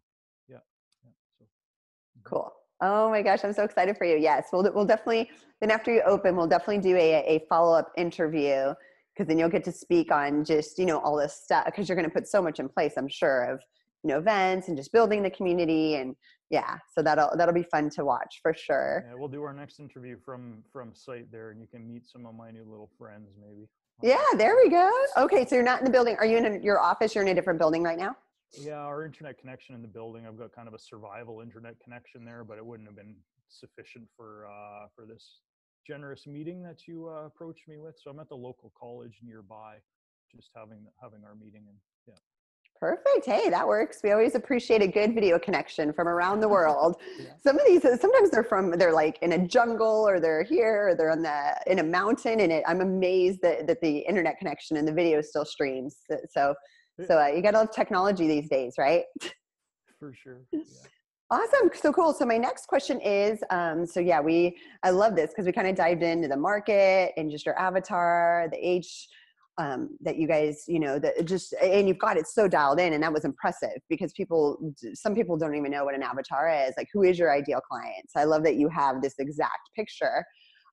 yeah, 0.47 0.57
yeah. 1.03 1.11
So. 1.39 1.45
Mm-hmm. 1.45 2.21
Cool. 2.23 2.53
Oh 2.81 3.09
my 3.09 3.21
gosh, 3.21 3.39
I'm 3.43 3.53
so 3.53 3.63
excited 3.63 3.97
for 3.97 4.05
you. 4.05 4.17
Yes, 4.17 4.47
we'll 4.51 4.69
we'll 4.73 4.85
definitely 4.85 5.29
then 5.61 5.71
after 5.71 5.93
you 5.93 6.01
open, 6.05 6.35
we'll 6.35 6.47
definitely 6.47 6.79
do 6.79 6.95
a 6.97 7.35
a 7.35 7.45
follow 7.47 7.77
up 7.77 7.91
interview 7.97 8.73
because 9.13 9.27
then 9.27 9.38
you'll 9.38 9.49
get 9.49 9.63
to 9.63 9.71
speak 9.71 10.11
on 10.11 10.43
just 10.43 10.77
you 10.77 10.85
know 10.85 10.99
all 10.99 11.15
this 11.15 11.41
stuff 11.43 11.65
because 11.65 11.88
you're 11.88 11.95
going 11.95 12.09
to 12.09 12.13
put 12.13 12.27
so 12.27 12.41
much 12.41 12.59
in 12.59 12.67
place. 12.67 12.93
I'm 12.97 13.07
sure 13.07 13.43
of 13.45 13.61
you 14.03 14.09
know 14.09 14.17
events 14.17 14.67
and 14.67 14.77
just 14.77 14.91
building 14.91 15.23
the 15.23 15.29
community 15.29 15.95
and 15.95 16.15
yeah, 16.49 16.77
so 16.93 17.01
that'll 17.01 17.31
that'll 17.38 17.55
be 17.55 17.63
fun 17.63 17.89
to 17.91 18.05
watch 18.05 18.39
for 18.41 18.53
sure. 18.53 19.05
Yeah, 19.07 19.15
we'll 19.17 19.29
do 19.29 19.41
our 19.43 19.53
next 19.53 19.79
interview 19.79 20.17
from 20.23 20.63
from 20.71 20.93
site 20.93 21.31
there, 21.31 21.51
and 21.51 21.59
you 21.59 21.67
can 21.67 21.88
meet 21.88 22.05
some 22.05 22.25
of 22.25 22.35
my 22.35 22.51
new 22.51 22.65
little 22.69 22.89
friends 22.97 23.29
maybe. 23.39 23.67
Yeah, 24.03 24.23
there 24.38 24.55
we 24.61 24.69
go. 24.69 24.91
Okay, 25.17 25.45
so 25.45 25.55
you're 25.55 25.63
not 25.63 25.79
in 25.79 25.85
the 25.85 25.91
building. 25.91 26.17
Are 26.17 26.25
you 26.25 26.38
in 26.38 26.45
a, 26.45 26.59
your 26.59 26.79
office? 26.79 27.15
You're 27.15 27.23
in 27.23 27.29
a 27.29 27.33
different 27.33 27.57
building 27.57 27.81
right 27.81 27.97
now. 27.97 28.15
Yeah, 28.53 28.79
our 28.79 29.05
internet 29.05 29.38
connection 29.38 29.75
in 29.75 29.81
the 29.81 29.88
building. 29.88 30.25
I've 30.25 30.38
got 30.38 30.53
kind 30.53 30.67
of 30.67 30.73
a 30.73 30.79
survival 30.79 31.41
internet 31.41 31.75
connection 31.84 32.23
there, 32.23 32.43
but 32.43 32.58
it 32.58 32.65
wouldn't 32.65 32.88
have 32.88 32.95
been 32.95 33.15
sufficient 33.49 34.08
for 34.15 34.47
uh, 34.47 34.88
for 34.95 35.05
this 35.05 35.39
generous 35.86 36.25
meeting 36.25 36.63
that 36.63 36.88
you 36.88 37.10
uh, 37.10 37.25
approached 37.25 37.67
me 37.67 37.77
with. 37.77 37.95
So 38.01 38.10
I'm 38.12 38.19
at 38.19 38.29
the 38.29 38.36
local 38.36 38.71
college 38.79 39.19
nearby, 39.23 39.75
just 40.34 40.49
having 40.55 40.86
having 41.01 41.23
our 41.23 41.36
meeting 41.36 41.63
and 41.67 41.77
yeah. 42.08 42.15
Perfect. 42.77 43.25
Hey, 43.25 43.49
that 43.49 43.65
works. 43.65 44.01
We 44.03 44.12
always 44.12 44.36
appreciate 44.36 44.81
a 44.81 44.88
good 44.88 45.15
video 45.15 45.39
connection 45.39 45.93
from 45.93 46.10
around 46.10 46.41
the 46.41 46.49
world. 46.58 46.97
yeah. 47.17 47.27
Some 47.41 47.58
of 47.58 47.65
these, 47.65 47.84
sometimes 47.84 48.31
they're 48.31 48.43
from, 48.43 48.71
they're 48.71 48.93
like 48.93 49.17
in 49.21 49.31
a 49.31 49.47
jungle 49.47 50.05
or 50.05 50.19
they're 50.19 50.43
here 50.43 50.89
or 50.89 50.95
they're 50.95 51.12
in 51.12 51.23
the 51.23 51.55
in 51.67 51.79
a 51.79 51.84
mountain. 51.84 52.41
And 52.41 52.51
it, 52.51 52.63
I'm 52.67 52.81
amazed 52.81 53.41
that 53.43 53.67
that 53.67 53.79
the 53.81 53.99
internet 53.99 54.38
connection 54.39 54.75
and 54.77 54.88
the 54.88 54.91
video 54.91 55.21
still 55.21 55.45
streams. 55.45 55.97
So 56.29 56.53
so 57.08 57.19
uh, 57.19 57.27
you 57.27 57.41
got 57.41 57.51
to 57.51 57.60
love 57.60 57.71
technology 57.71 58.27
these 58.27 58.49
days, 58.49 58.75
right? 58.77 59.03
For 59.99 60.13
sure. 60.13 60.41
Yeah. 60.51 60.62
Awesome. 61.31 61.71
So 61.73 61.91
cool. 61.91 62.13
So 62.13 62.23
my 62.23 62.38
next 62.38 62.67
question 62.67 63.01
is, 63.01 63.39
um, 63.49 63.88
so 63.88 63.99
yeah, 63.99 64.21
we, 64.21 64.55
I 64.84 64.91
love 64.91 65.15
this 65.15 65.31
because 65.31 65.47
we 65.47 65.51
kind 65.51 65.67
of 65.67 65.75
dived 65.75 66.03
into 66.03 66.27
the 66.27 66.38
market 66.38 67.13
and 67.17 67.31
just 67.31 67.47
your 67.47 67.58
avatar, 67.58 68.47
the 68.51 68.58
age 68.58 69.08
um, 69.58 69.97
that 70.01 70.17
you 70.17 70.27
guys, 70.27 70.65
you 70.67 70.79
know, 70.79 70.99
that 70.99 71.25
just, 71.25 71.53
and 71.53 71.88
you've 71.88 71.97
got 71.97 72.17
it 72.17 72.27
so 72.27 72.47
dialed 72.47 72.79
in 72.79 72.93
and 72.93 73.01
that 73.01 73.12
was 73.12 73.25
impressive 73.25 73.81
because 73.89 74.13
people, 74.13 74.71
some 74.93 75.15
people 75.15 75.36
don't 75.36 75.55
even 75.55 75.71
know 75.71 75.84
what 75.84 75.95
an 75.95 76.03
avatar 76.03 76.47
is. 76.47 76.75
Like 76.77 76.89
who 76.93 77.01
is 77.01 77.17
your 77.17 77.34
ideal 77.34 77.60
client? 77.60 78.05
So 78.10 78.19
I 78.19 78.25
love 78.25 78.43
that 78.43 78.58
you 78.58 78.69
have 78.69 79.01
this 79.01 79.15
exact 79.17 79.71
picture. 79.75 80.23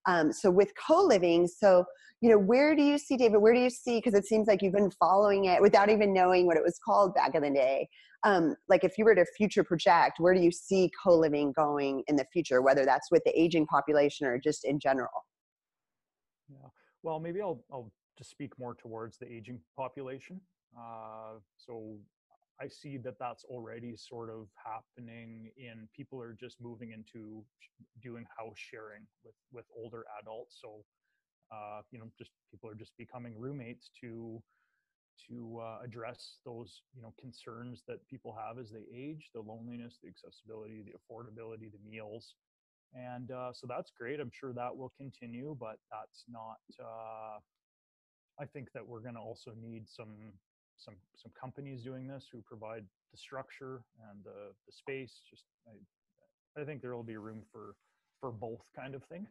Um, 0.07 0.33
so 0.33 0.51
with 0.51 0.73
co-living, 0.87 1.47
so 1.47 1.85
you 2.21 2.31
know, 2.31 2.39
where 2.39 2.77
do 2.77 2.83
you 2.83 2.99
see 2.99 3.17
David? 3.17 3.39
Where 3.39 3.53
do 3.53 3.59
you 3.59 3.69
see? 3.69 3.99
Because 3.99 4.15
it 4.15 4.25
seems 4.25 4.47
like 4.47 4.63
you've 4.63 4.73
been 4.73 4.93
following 4.93 5.47
it 5.47 5.61
without 5.61 5.91
even 5.91 6.15
knowing 6.15 6.47
what 6.47 6.57
it 6.57 6.63
was 6.63 6.79
called 6.85 7.15
back 7.15 7.35
in 7.35 7.43
the 7.43 7.51
day. 7.51 7.89
Um, 8.23 8.55
like 8.69 8.85
if 8.85 8.97
you 8.97 9.05
were 9.05 9.17
to 9.17 9.27
future 9.37 9.65
project, 9.65 10.21
where 10.21 10.33
do 10.33 10.41
you 10.41 10.53
see 10.53 10.89
co-living 11.03 11.53
going 11.57 12.05
in 12.07 12.15
the 12.15 12.25
future? 12.33 12.63
Whether 12.63 12.85
that's 12.85 13.11
with 13.11 13.25
the 13.25 13.39
aging 13.39 13.67
population 13.67 14.29
or 14.29 14.39
just 14.39 14.65
in 14.65 14.79
general. 14.79 15.27
Yeah. 16.49 16.69
Well, 17.03 17.19
maybe 17.19 17.41
I'll 17.41 17.65
I'll 17.73 17.91
just 18.17 18.31
speak 18.31 18.57
more 18.57 18.77
towards 18.77 19.19
the 19.19 19.27
aging 19.27 19.59
population. 19.77 20.41
Uh, 20.79 21.41
so 21.57 21.97
I 22.63 22.69
see 22.69 22.97
that 22.99 23.19
that's 23.19 23.45
already 23.45 23.97
sort 23.97 24.31
of 24.31 24.47
happening 24.55 25.51
in 25.57 25.89
people 25.97 26.21
are 26.23 26.37
just 26.39 26.61
moving 26.61 26.93
into 26.93 27.45
doing 28.01 28.25
house 28.39 28.57
sharing 28.57 29.03
with 29.25 29.35
with 29.53 29.67
older 29.77 30.05
adults. 30.21 30.59
So 30.63 30.85
uh, 31.53 31.83
you 31.91 31.99
know, 31.99 32.07
just 32.17 32.31
people 32.51 32.71
are 32.71 32.75
just 32.75 32.97
becoming 32.97 33.35
roommates 33.37 33.91
to 34.01 34.43
to 35.29 35.61
uh, 35.63 35.79
address 35.85 36.39
those 36.45 36.83
you 36.95 37.03
know 37.03 37.13
concerns 37.21 37.83
that 37.89 38.07
people 38.09 38.37
have 38.39 38.59
as 38.59 38.71
they 38.71 38.87
age, 38.97 39.31
the 39.35 39.41
loneliness, 39.41 39.99
the 40.03 40.09
accessibility, 40.09 40.83
the 40.83 40.93
affordability, 40.93 41.71
the 41.73 41.91
meals, 41.91 42.37
and 42.95 43.31
uh, 43.33 43.53
so 43.53 43.67
that's 43.67 43.91
great. 43.99 44.21
I'm 44.21 44.31
sure 44.33 44.53
that 44.53 44.77
will 44.77 44.93
continue, 44.97 45.57
but 45.59 45.77
that's 45.91 46.25
not. 46.29 46.59
Uh, 46.81 47.39
I 48.41 48.47
think 48.47 48.73
that 48.73 48.87
we're 48.87 49.01
going 49.01 49.15
to 49.15 49.21
also 49.21 49.53
need 49.61 49.89
some 49.89 50.33
some 50.85 50.95
some 51.17 51.33
companies 51.39 51.83
doing 51.83 52.07
this 52.07 52.27
who 52.31 52.43
provide 52.43 52.85
the 53.11 53.17
structure 53.19 53.83
and 54.11 54.25
the 54.25 54.53
the 54.67 54.73
space. 54.73 55.21
Just 55.29 55.45
I, 55.67 56.61
I 56.61 56.65
think 56.65 56.81
there 56.83 56.95
will 56.95 57.03
be 57.03 57.17
room 57.17 57.43
for 57.53 57.75
for 58.21 58.31
both 58.31 58.65
kind 58.75 58.95
of 58.95 59.03
thing, 59.05 59.27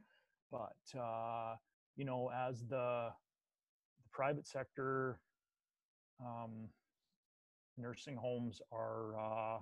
but 0.52 1.00
uh, 1.00 1.56
you 1.96 2.06
know 2.06 2.32
as 2.34 2.62
the 2.68 3.10
the 4.04 4.10
private 4.12 4.48
sector 4.48 5.20
um, 6.20 6.70
nursing 7.78 8.16
homes 8.16 8.62
are 8.72 9.18
uh, 9.20 9.60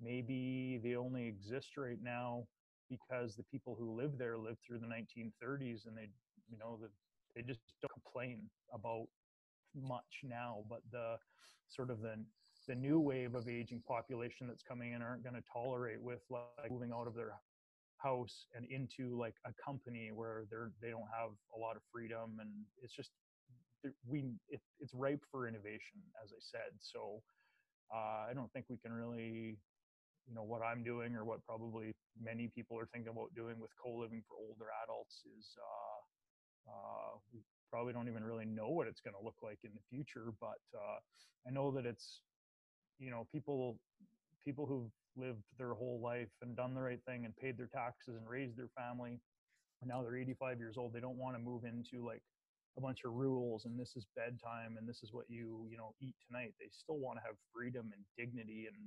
maybe 0.00 0.80
they 0.82 0.96
only 0.96 1.26
exist 1.26 1.76
right 1.76 2.02
now 2.02 2.46
because 2.90 3.34
the 3.34 3.42
people 3.44 3.76
who 3.78 3.92
live 3.92 4.18
there 4.18 4.36
lived 4.36 4.58
through 4.66 4.78
the 4.78 4.86
1930s 4.86 5.86
and 5.86 5.96
they 5.96 6.08
you 6.50 6.58
know 6.58 6.78
the, 6.80 6.88
they 7.34 7.42
just 7.42 7.60
don't 7.80 7.92
complain 7.92 8.42
about 8.72 9.06
much 9.74 10.22
now, 10.22 10.64
but 10.68 10.80
the 10.90 11.16
sort 11.68 11.90
of 11.90 12.00
the 12.00 12.16
the 12.66 12.74
new 12.74 12.98
wave 12.98 13.34
of 13.34 13.48
aging 13.48 13.82
population 13.86 14.46
that's 14.46 14.62
coming 14.62 14.92
in 14.92 15.02
aren't 15.02 15.22
going 15.22 15.34
to 15.34 15.42
tolerate 15.52 16.00
with 16.00 16.20
like 16.30 16.70
moving 16.70 16.92
out 16.92 17.06
of 17.06 17.14
their 17.14 17.32
house 17.98 18.46
and 18.54 18.64
into 18.70 19.18
like 19.18 19.34
a 19.46 19.52
company 19.62 20.10
where 20.14 20.44
they're 20.50 20.70
they 20.80 20.90
don't 20.90 21.08
have 21.12 21.30
a 21.54 21.58
lot 21.58 21.76
of 21.76 21.82
freedom. 21.92 22.38
And 22.40 22.50
it's 22.82 22.94
just 22.94 23.10
we 24.08 24.24
it, 24.48 24.60
it's 24.80 24.94
ripe 24.94 25.22
for 25.30 25.46
innovation 25.46 26.00
as 26.22 26.32
i 26.32 26.40
said. 26.40 26.72
So 26.80 27.22
uh, 27.92 28.30
i 28.30 28.32
don't 28.34 28.50
think 28.52 28.66
we 28.70 28.78
can 28.78 28.92
really 28.92 29.58
you 30.26 30.34
know 30.34 30.42
what 30.42 30.62
i'm 30.62 30.82
doing 30.82 31.14
or 31.14 31.24
what 31.24 31.44
probably 31.44 31.92
many 32.20 32.48
people 32.48 32.78
are 32.78 32.88
thinking 32.92 33.12
about 33.12 33.34
doing 33.34 33.60
with 33.60 33.70
co-living 33.82 34.22
for 34.26 34.36
older 34.40 34.70
adults 34.84 35.22
is 35.36 35.56
uh, 35.60 36.00
uh, 36.70 37.18
probably 37.74 37.92
don't 37.92 38.08
even 38.08 38.22
really 38.22 38.44
know 38.46 38.68
what 38.68 38.86
it's 38.86 39.00
going 39.00 39.14
to 39.18 39.24
look 39.24 39.42
like 39.42 39.58
in 39.64 39.70
the 39.74 39.82
future 39.90 40.32
but 40.40 40.62
uh, 40.78 40.98
i 41.48 41.50
know 41.50 41.72
that 41.72 41.84
it's 41.84 42.20
you 43.00 43.10
know 43.10 43.26
people 43.32 43.76
people 44.44 44.64
who've 44.64 44.92
lived 45.16 45.42
their 45.58 45.74
whole 45.74 46.00
life 46.00 46.30
and 46.42 46.54
done 46.54 46.72
the 46.72 46.80
right 46.80 47.00
thing 47.04 47.24
and 47.24 47.34
paid 47.36 47.58
their 47.58 47.66
taxes 47.74 48.14
and 48.14 48.28
raised 48.28 48.56
their 48.56 48.70
family 48.78 49.18
and 49.82 49.88
now 49.90 50.02
they're 50.02 50.16
85 50.16 50.58
years 50.58 50.76
old 50.78 50.92
they 50.92 51.00
don't 51.00 51.18
want 51.18 51.34
to 51.34 51.42
move 51.42 51.64
into 51.64 52.06
like 52.06 52.22
a 52.76 52.80
bunch 52.80 53.00
of 53.04 53.12
rules 53.12 53.64
and 53.64 53.78
this 53.78 53.94
is 53.96 54.06
bedtime 54.16 54.76
and 54.78 54.88
this 54.88 55.02
is 55.02 55.10
what 55.12 55.26
you 55.28 55.66
you 55.70 55.76
know 55.76 55.94
eat 56.00 56.14
tonight. 56.26 56.54
They 56.58 56.66
still 56.72 56.98
want 56.98 57.18
to 57.18 57.22
have 57.26 57.36
freedom 57.54 57.90
and 57.94 58.02
dignity 58.18 58.66
and 58.66 58.78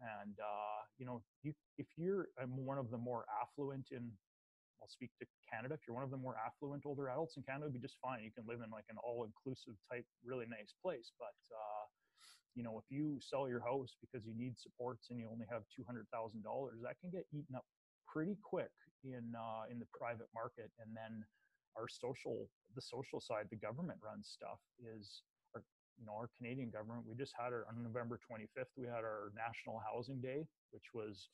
and 0.00 0.36
uh, 0.40 0.80
you 0.98 1.06
know 1.06 1.22
you 1.42 1.52
if 1.78 1.86
you're 1.96 2.28
one 2.48 2.78
of 2.78 2.90
the 2.90 2.98
more 2.98 3.24
affluent 3.40 3.88
in 3.90 4.10
I'll 4.82 4.90
speak 4.90 5.14
to 5.22 5.26
Canada. 5.46 5.78
If 5.78 5.86
you're 5.86 5.94
one 5.94 6.02
of 6.02 6.10
the 6.10 6.18
more 6.18 6.34
affluent 6.34 6.82
older 6.82 7.06
adults 7.06 7.38
in 7.38 7.46
Canada, 7.46 7.70
it'd 7.70 7.78
be 7.78 7.86
just 7.86 8.02
fine. 8.02 8.26
You 8.26 8.34
can 8.34 8.42
live 8.50 8.58
in 8.66 8.70
like 8.74 8.90
an 8.90 8.98
all-inclusive 8.98 9.78
type, 9.86 10.02
really 10.26 10.50
nice 10.50 10.74
place. 10.82 11.14
But 11.22 11.38
uh, 11.54 11.86
you 12.58 12.66
know, 12.66 12.82
if 12.82 12.90
you 12.90 13.22
sell 13.22 13.46
your 13.48 13.62
house 13.62 13.94
because 14.02 14.26
you 14.26 14.34
need 14.34 14.58
supports 14.58 15.08
and 15.14 15.22
you 15.22 15.30
only 15.30 15.46
have 15.46 15.62
two 15.70 15.86
hundred 15.86 16.10
thousand 16.10 16.42
dollars, 16.42 16.82
that 16.82 16.98
can 16.98 17.14
get 17.14 17.30
eaten 17.30 17.54
up 17.54 17.64
pretty 18.10 18.36
quick 18.42 18.74
in 19.06 19.32
uh, 19.38 19.70
in 19.70 19.78
the 19.78 19.86
private 19.94 20.28
market. 20.34 20.74
And 20.82 20.90
then 20.92 21.22
our 21.78 21.86
social, 21.88 22.50
the 22.74 22.82
social 22.82 23.22
side, 23.22 23.46
the 23.48 23.56
government 23.62 24.02
runs 24.02 24.28
stuff 24.28 24.60
is 24.82 25.22
our, 25.54 25.62
you 25.96 26.04
know, 26.04 26.12
our 26.12 26.28
Canadian 26.36 26.68
government. 26.68 27.06
We 27.08 27.14
just 27.14 27.32
had 27.38 27.54
our 27.54 27.64
on 27.70 27.80
November 27.80 28.18
25th. 28.20 28.74
We 28.76 28.90
had 28.90 29.06
our 29.06 29.32
National 29.38 29.80
Housing 29.80 30.20
Day, 30.20 30.44
which 30.74 30.92
was 30.92 31.30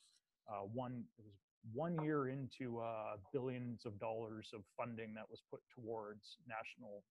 uh, 0.47 0.63
one 0.69 1.03
it 1.17 1.25
was 1.25 1.35
one 1.73 1.97
year 2.03 2.29
into 2.29 2.79
uh, 2.79 3.17
billions 3.33 3.85
of 3.85 3.99
dollars 3.99 4.51
of 4.53 4.61
funding 4.77 5.13
that 5.13 5.29
was 5.29 5.41
put 5.51 5.59
towards 5.73 6.37
national 6.47 7.03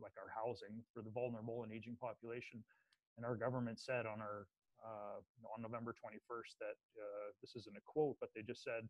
like 0.00 0.12
our 0.16 0.30
housing 0.32 0.80
for 0.92 1.02
the 1.02 1.10
vulnerable 1.10 1.64
and 1.64 1.72
aging 1.72 1.96
population 2.00 2.62
and 3.16 3.26
our 3.26 3.34
government 3.36 3.78
said 3.80 4.06
on 4.06 4.20
our 4.20 4.46
uh, 4.84 5.18
on 5.52 5.60
november 5.60 5.92
21st 5.92 6.52
that 6.60 6.78
uh, 6.96 7.28
this 7.40 7.56
isn't 7.56 7.76
a 7.76 7.84
quote 7.84 8.16
but 8.20 8.30
they 8.34 8.42
just 8.42 8.62
said 8.62 8.88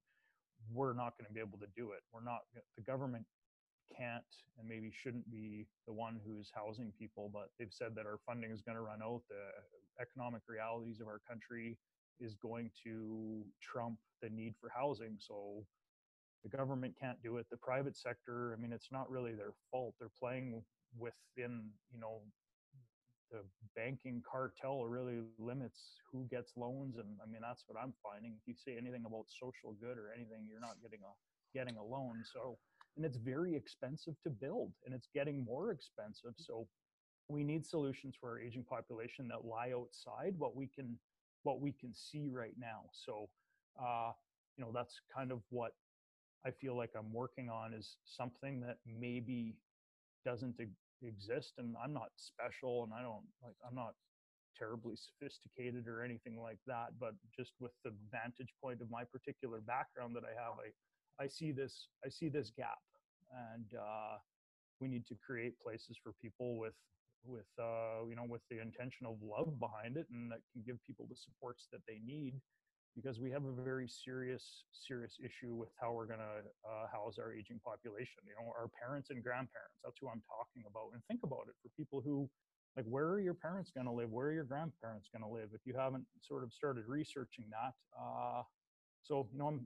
we're 0.72 0.94
not 0.94 1.16
going 1.18 1.26
to 1.26 1.32
be 1.32 1.40
able 1.40 1.58
to 1.58 1.70
do 1.76 1.92
it 1.92 2.02
we're 2.12 2.24
not 2.24 2.42
the 2.76 2.82
government 2.82 3.24
can't 3.94 4.26
and 4.58 4.68
maybe 4.68 4.90
shouldn't 4.90 5.30
be 5.30 5.66
the 5.86 5.92
one 5.92 6.18
who's 6.26 6.50
housing 6.54 6.92
people, 6.98 7.30
but 7.32 7.50
they've 7.58 7.72
said 7.72 7.94
that 7.94 8.06
our 8.06 8.18
funding 8.26 8.50
is 8.50 8.62
going 8.62 8.76
to 8.76 8.82
run 8.82 9.00
out. 9.02 9.22
The 9.28 10.02
economic 10.02 10.42
realities 10.48 11.00
of 11.00 11.06
our 11.06 11.20
country 11.28 11.78
is 12.20 12.34
going 12.34 12.70
to 12.84 13.44
trump 13.62 13.98
the 14.22 14.30
need 14.30 14.54
for 14.60 14.70
housing. 14.74 15.16
So 15.18 15.64
the 16.42 16.56
government 16.56 16.94
can't 17.00 17.22
do 17.22 17.36
it. 17.38 17.46
The 17.50 17.56
private 17.56 17.96
sector, 17.96 18.54
I 18.56 18.60
mean, 18.60 18.72
it's 18.72 18.88
not 18.92 19.10
really 19.10 19.32
their 19.32 19.52
fault. 19.70 19.94
They're 19.98 20.10
playing 20.18 20.62
within, 20.98 21.70
you 21.92 22.00
know, 22.00 22.22
the 23.30 23.40
banking 23.74 24.22
cartel 24.22 24.86
really 24.86 25.18
limits 25.38 26.00
who 26.12 26.26
gets 26.30 26.52
loans. 26.56 26.96
And 26.96 27.18
I 27.22 27.26
mean, 27.26 27.40
that's 27.42 27.64
what 27.66 27.80
I'm 27.82 27.92
finding. 28.02 28.34
If 28.40 28.46
you 28.46 28.54
say 28.54 28.76
anything 28.78 29.04
about 29.06 29.26
social 29.28 29.74
good 29.80 29.98
or 29.98 30.12
anything, 30.14 30.46
you're 30.48 30.60
not 30.60 30.76
getting 30.80 31.00
a 31.02 31.12
getting 31.56 31.76
a 31.76 31.84
loan. 31.84 32.22
So 32.24 32.58
and 32.96 33.04
it's 33.04 33.16
very 33.16 33.54
expensive 33.54 34.14
to 34.22 34.30
build 34.30 34.72
and 34.84 34.94
it's 34.94 35.08
getting 35.14 35.44
more 35.44 35.70
expensive 35.70 36.32
so 36.36 36.66
we 37.28 37.42
need 37.42 37.66
solutions 37.66 38.14
for 38.18 38.30
our 38.30 38.40
aging 38.40 38.64
population 38.64 39.28
that 39.28 39.44
lie 39.44 39.72
outside 39.74 40.34
what 40.38 40.54
we 40.54 40.68
can 40.68 40.98
what 41.46 41.60
we 41.62 41.72
can 41.72 41.94
see 41.94 42.28
right 42.32 42.56
now. 42.58 42.82
So 42.92 43.28
uh, 43.82 44.12
you 44.56 44.64
know 44.64 44.72
that's 44.74 45.00
kind 45.14 45.32
of 45.32 45.40
what 45.50 45.72
i 46.46 46.50
feel 46.50 46.76
like 46.76 46.90
i'm 46.98 47.12
working 47.12 47.50
on 47.50 47.74
is 47.74 47.98
something 48.04 48.60
that 48.60 48.78
maybe 48.86 49.56
doesn't 50.24 50.54
exist 51.02 51.54
and 51.58 51.76
i'm 51.82 51.92
not 51.92 52.08
special 52.16 52.84
and 52.84 52.92
i 52.94 53.02
don't 53.02 53.24
like 53.42 53.56
i'm 53.68 53.74
not 53.74 53.94
terribly 54.58 54.96
sophisticated 54.96 55.86
or 55.86 56.02
anything 56.02 56.40
like 56.40 56.58
that 56.66 56.88
but 56.98 57.12
just 57.36 57.52
with 57.60 57.72
the 57.84 57.92
vantage 58.10 58.54
point 58.62 58.80
of 58.80 58.90
my 58.90 59.04
particular 59.04 59.60
background 59.60 60.16
that 60.16 60.24
i 60.24 60.34
have 60.42 60.54
i 60.58 60.70
I 61.18 61.28
see 61.28 61.52
this 61.52 61.88
I 62.04 62.10
see 62.10 62.28
this 62.28 62.50
gap, 62.56 62.78
and 63.54 63.66
uh, 63.74 64.18
we 64.80 64.88
need 64.88 65.06
to 65.06 65.14
create 65.26 65.58
places 65.60 65.98
for 66.02 66.12
people 66.20 66.58
with 66.58 66.74
with 67.26 67.48
uh, 67.58 68.06
you 68.08 68.16
know 68.16 68.26
with 68.26 68.42
the 68.50 68.60
intention 68.60 69.06
of 69.06 69.16
love 69.22 69.58
behind 69.58 69.96
it, 69.96 70.06
and 70.10 70.30
that 70.30 70.40
can 70.52 70.62
give 70.66 70.78
people 70.86 71.06
the 71.08 71.16
supports 71.16 71.68
that 71.72 71.80
they 71.86 72.00
need, 72.04 72.34
because 72.94 73.20
we 73.20 73.30
have 73.30 73.44
a 73.44 73.52
very 73.52 73.88
serious 73.88 74.64
serious 74.72 75.18
issue 75.22 75.54
with 75.54 75.70
how 75.80 75.92
we're 75.92 76.06
going 76.06 76.22
to 76.22 76.36
uh, 76.64 76.86
house 76.92 77.18
our 77.18 77.32
aging 77.32 77.60
population. 77.64 78.22
You 78.24 78.34
know, 78.38 78.52
our 78.54 78.70
parents 78.80 79.10
and 79.10 79.22
grandparents. 79.22 79.78
That's 79.84 79.98
who 80.00 80.08
I'm 80.08 80.22
talking 80.26 80.64
about. 80.68 80.94
And 80.94 81.02
think 81.08 81.20
about 81.24 81.46
it 81.48 81.56
for 81.62 81.68
people 81.76 82.00
who 82.00 82.28
like 82.76 82.86
where 82.86 83.08
are 83.08 83.20
your 83.20 83.34
parents 83.34 83.72
going 83.72 83.86
to 83.86 83.92
live 83.92 84.10
where 84.10 84.28
are 84.28 84.36
your 84.36 84.44
grandparents 84.44 85.08
going 85.08 85.24
to 85.24 85.32
live 85.32 85.48
if 85.54 85.64
you 85.64 85.72
haven't 85.72 86.04
sort 86.20 86.44
of 86.44 86.52
started 86.52 86.84
researching 86.86 87.46
that 87.48 87.72
uh, 87.96 88.42
so 89.02 89.26
you 89.32 89.38
know 89.38 89.46
i'm 89.48 89.64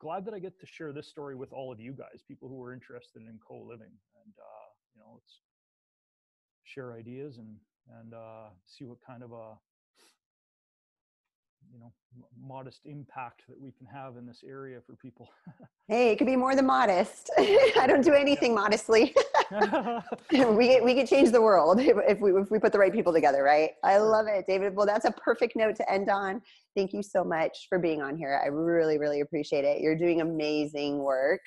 glad 0.00 0.24
that 0.26 0.34
I 0.34 0.38
get 0.38 0.58
to 0.60 0.66
share 0.66 0.92
this 0.92 1.08
story 1.08 1.34
with 1.34 1.52
all 1.52 1.72
of 1.72 1.80
you 1.80 1.92
guys, 1.92 2.22
people 2.26 2.48
who 2.48 2.62
are 2.62 2.72
interested 2.72 3.22
in 3.22 3.38
co-living, 3.46 3.92
and 4.22 4.32
uh, 4.38 4.68
you 4.94 5.00
know, 5.00 5.10
let's 5.14 5.40
share 6.72 6.92
ideas 6.94 7.38
and 7.38 7.56
and 8.00 8.14
uh, 8.14 8.48
see 8.66 8.84
what 8.84 8.98
kind 9.06 9.22
of 9.22 9.32
a 9.32 9.54
you 11.72 11.78
know 11.78 11.92
modest 12.40 12.80
impact 12.84 13.42
that 13.48 13.58
we 13.58 13.72
can 13.72 13.86
have 13.86 14.16
in 14.16 14.26
this 14.26 14.42
area 14.46 14.80
for 14.86 14.96
people. 14.96 15.28
Hey 15.88 16.12
it 16.12 16.16
could 16.16 16.28
be 16.28 16.36
more 16.36 16.54
than 16.54 16.64
modest. 16.64 17.28
I 17.38 17.86
don't 17.86 18.04
do 18.04 18.14
anything 18.14 18.54
modestly. 18.54 19.14
We 20.32 20.80
we 20.80 20.94
could 20.94 21.06
change 21.06 21.32
the 21.32 21.42
world 21.42 21.80
if 21.80 22.20
we 22.20 22.30
if 22.40 22.50
we 22.50 22.58
put 22.58 22.72
the 22.72 22.78
right 22.78 22.92
people 22.92 23.12
together 23.12 23.42
right? 23.42 23.70
I 23.84 23.98
love 23.98 24.26
it 24.26 24.46
david. 24.46 24.74
Well 24.74 24.86
that's 24.86 25.04
a 25.04 25.12
perfect 25.12 25.54
note 25.56 25.76
to 25.76 25.92
end 25.92 26.08
on. 26.08 26.40
Thank 26.76 26.94
you 26.94 27.02
so 27.02 27.24
much 27.24 27.66
for 27.68 27.78
being 27.78 28.00
on 28.00 28.16
here. 28.16 28.40
I 28.42 28.48
really 28.48 28.96
really 28.96 29.20
appreciate 29.20 29.64
it. 29.64 29.82
You're 29.82 29.98
doing 29.98 30.20
amazing 30.22 30.98
work 30.98 31.40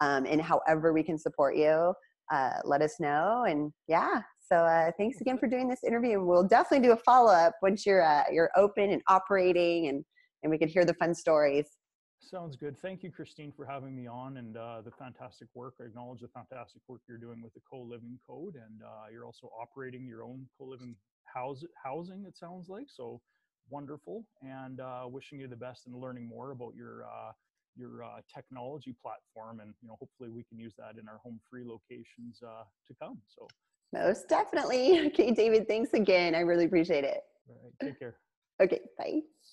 um, 0.00 0.24
and 0.26 0.40
however 0.40 0.92
we 0.92 1.02
can 1.02 1.18
support 1.18 1.56
you. 1.56 1.92
Uh, 2.32 2.52
let 2.64 2.80
us 2.80 2.94
know 2.98 3.44
and 3.46 3.72
yeah 3.88 4.22
so 4.52 4.66
uh, 4.66 4.90
thanks 4.98 5.18
again 5.22 5.38
for 5.38 5.46
doing 5.46 5.66
this 5.66 5.82
interview. 5.82 6.22
We'll 6.22 6.46
definitely 6.46 6.86
do 6.86 6.92
a 6.92 6.96
follow 6.96 7.32
up 7.32 7.54
once 7.62 7.86
you're 7.86 8.02
uh, 8.02 8.24
you're 8.30 8.50
open 8.54 8.90
and 8.90 9.00
operating, 9.08 9.88
and 9.88 10.04
and 10.42 10.50
we 10.50 10.58
can 10.58 10.68
hear 10.68 10.84
the 10.84 10.92
fun 10.94 11.14
stories. 11.14 11.78
Sounds 12.20 12.54
good. 12.54 12.78
Thank 12.78 13.02
you, 13.02 13.10
Christine, 13.10 13.50
for 13.50 13.64
having 13.64 13.96
me 13.96 14.06
on 14.06 14.36
and 14.36 14.56
uh, 14.58 14.82
the 14.82 14.90
fantastic 14.90 15.48
work. 15.54 15.74
I 15.80 15.84
acknowledge 15.84 16.20
the 16.20 16.28
fantastic 16.28 16.82
work 16.86 17.00
you're 17.08 17.16
doing 17.16 17.40
with 17.42 17.54
the 17.54 17.62
co-living 17.68 18.18
code, 18.28 18.56
and 18.56 18.82
uh, 18.82 19.06
you're 19.10 19.24
also 19.24 19.50
operating 19.58 20.06
your 20.06 20.22
own 20.22 20.46
co-living 20.58 20.96
house 21.24 21.64
housing. 21.82 22.26
It 22.28 22.36
sounds 22.36 22.68
like 22.68 22.88
so 22.88 23.22
wonderful, 23.70 24.26
and 24.42 24.80
uh, 24.80 25.04
wishing 25.06 25.40
you 25.40 25.48
the 25.48 25.56
best 25.56 25.86
and 25.86 25.96
learning 25.96 26.26
more 26.26 26.50
about 26.50 26.74
your 26.76 27.04
uh, 27.04 27.32
your 27.74 28.04
uh, 28.04 28.20
technology 28.32 28.94
platform, 29.00 29.60
and 29.60 29.72
you 29.80 29.88
know 29.88 29.96
hopefully 29.98 30.28
we 30.28 30.44
can 30.44 30.58
use 30.58 30.74
that 30.76 31.00
in 31.00 31.08
our 31.08 31.20
home 31.24 31.40
free 31.50 31.64
locations 31.64 32.42
uh, 32.46 32.64
to 32.86 32.94
come. 33.00 33.16
So 33.34 33.48
most 33.92 34.28
definitely. 34.28 34.98
Okay, 35.08 35.32
David, 35.32 35.68
thanks 35.68 35.92
again. 35.92 36.34
I 36.34 36.40
really 36.40 36.64
appreciate 36.64 37.04
it. 37.04 37.20
All 37.48 37.56
right, 37.62 37.72
take 37.80 37.98
care. 37.98 38.16
Okay, 38.60 38.80
bye. 38.98 39.20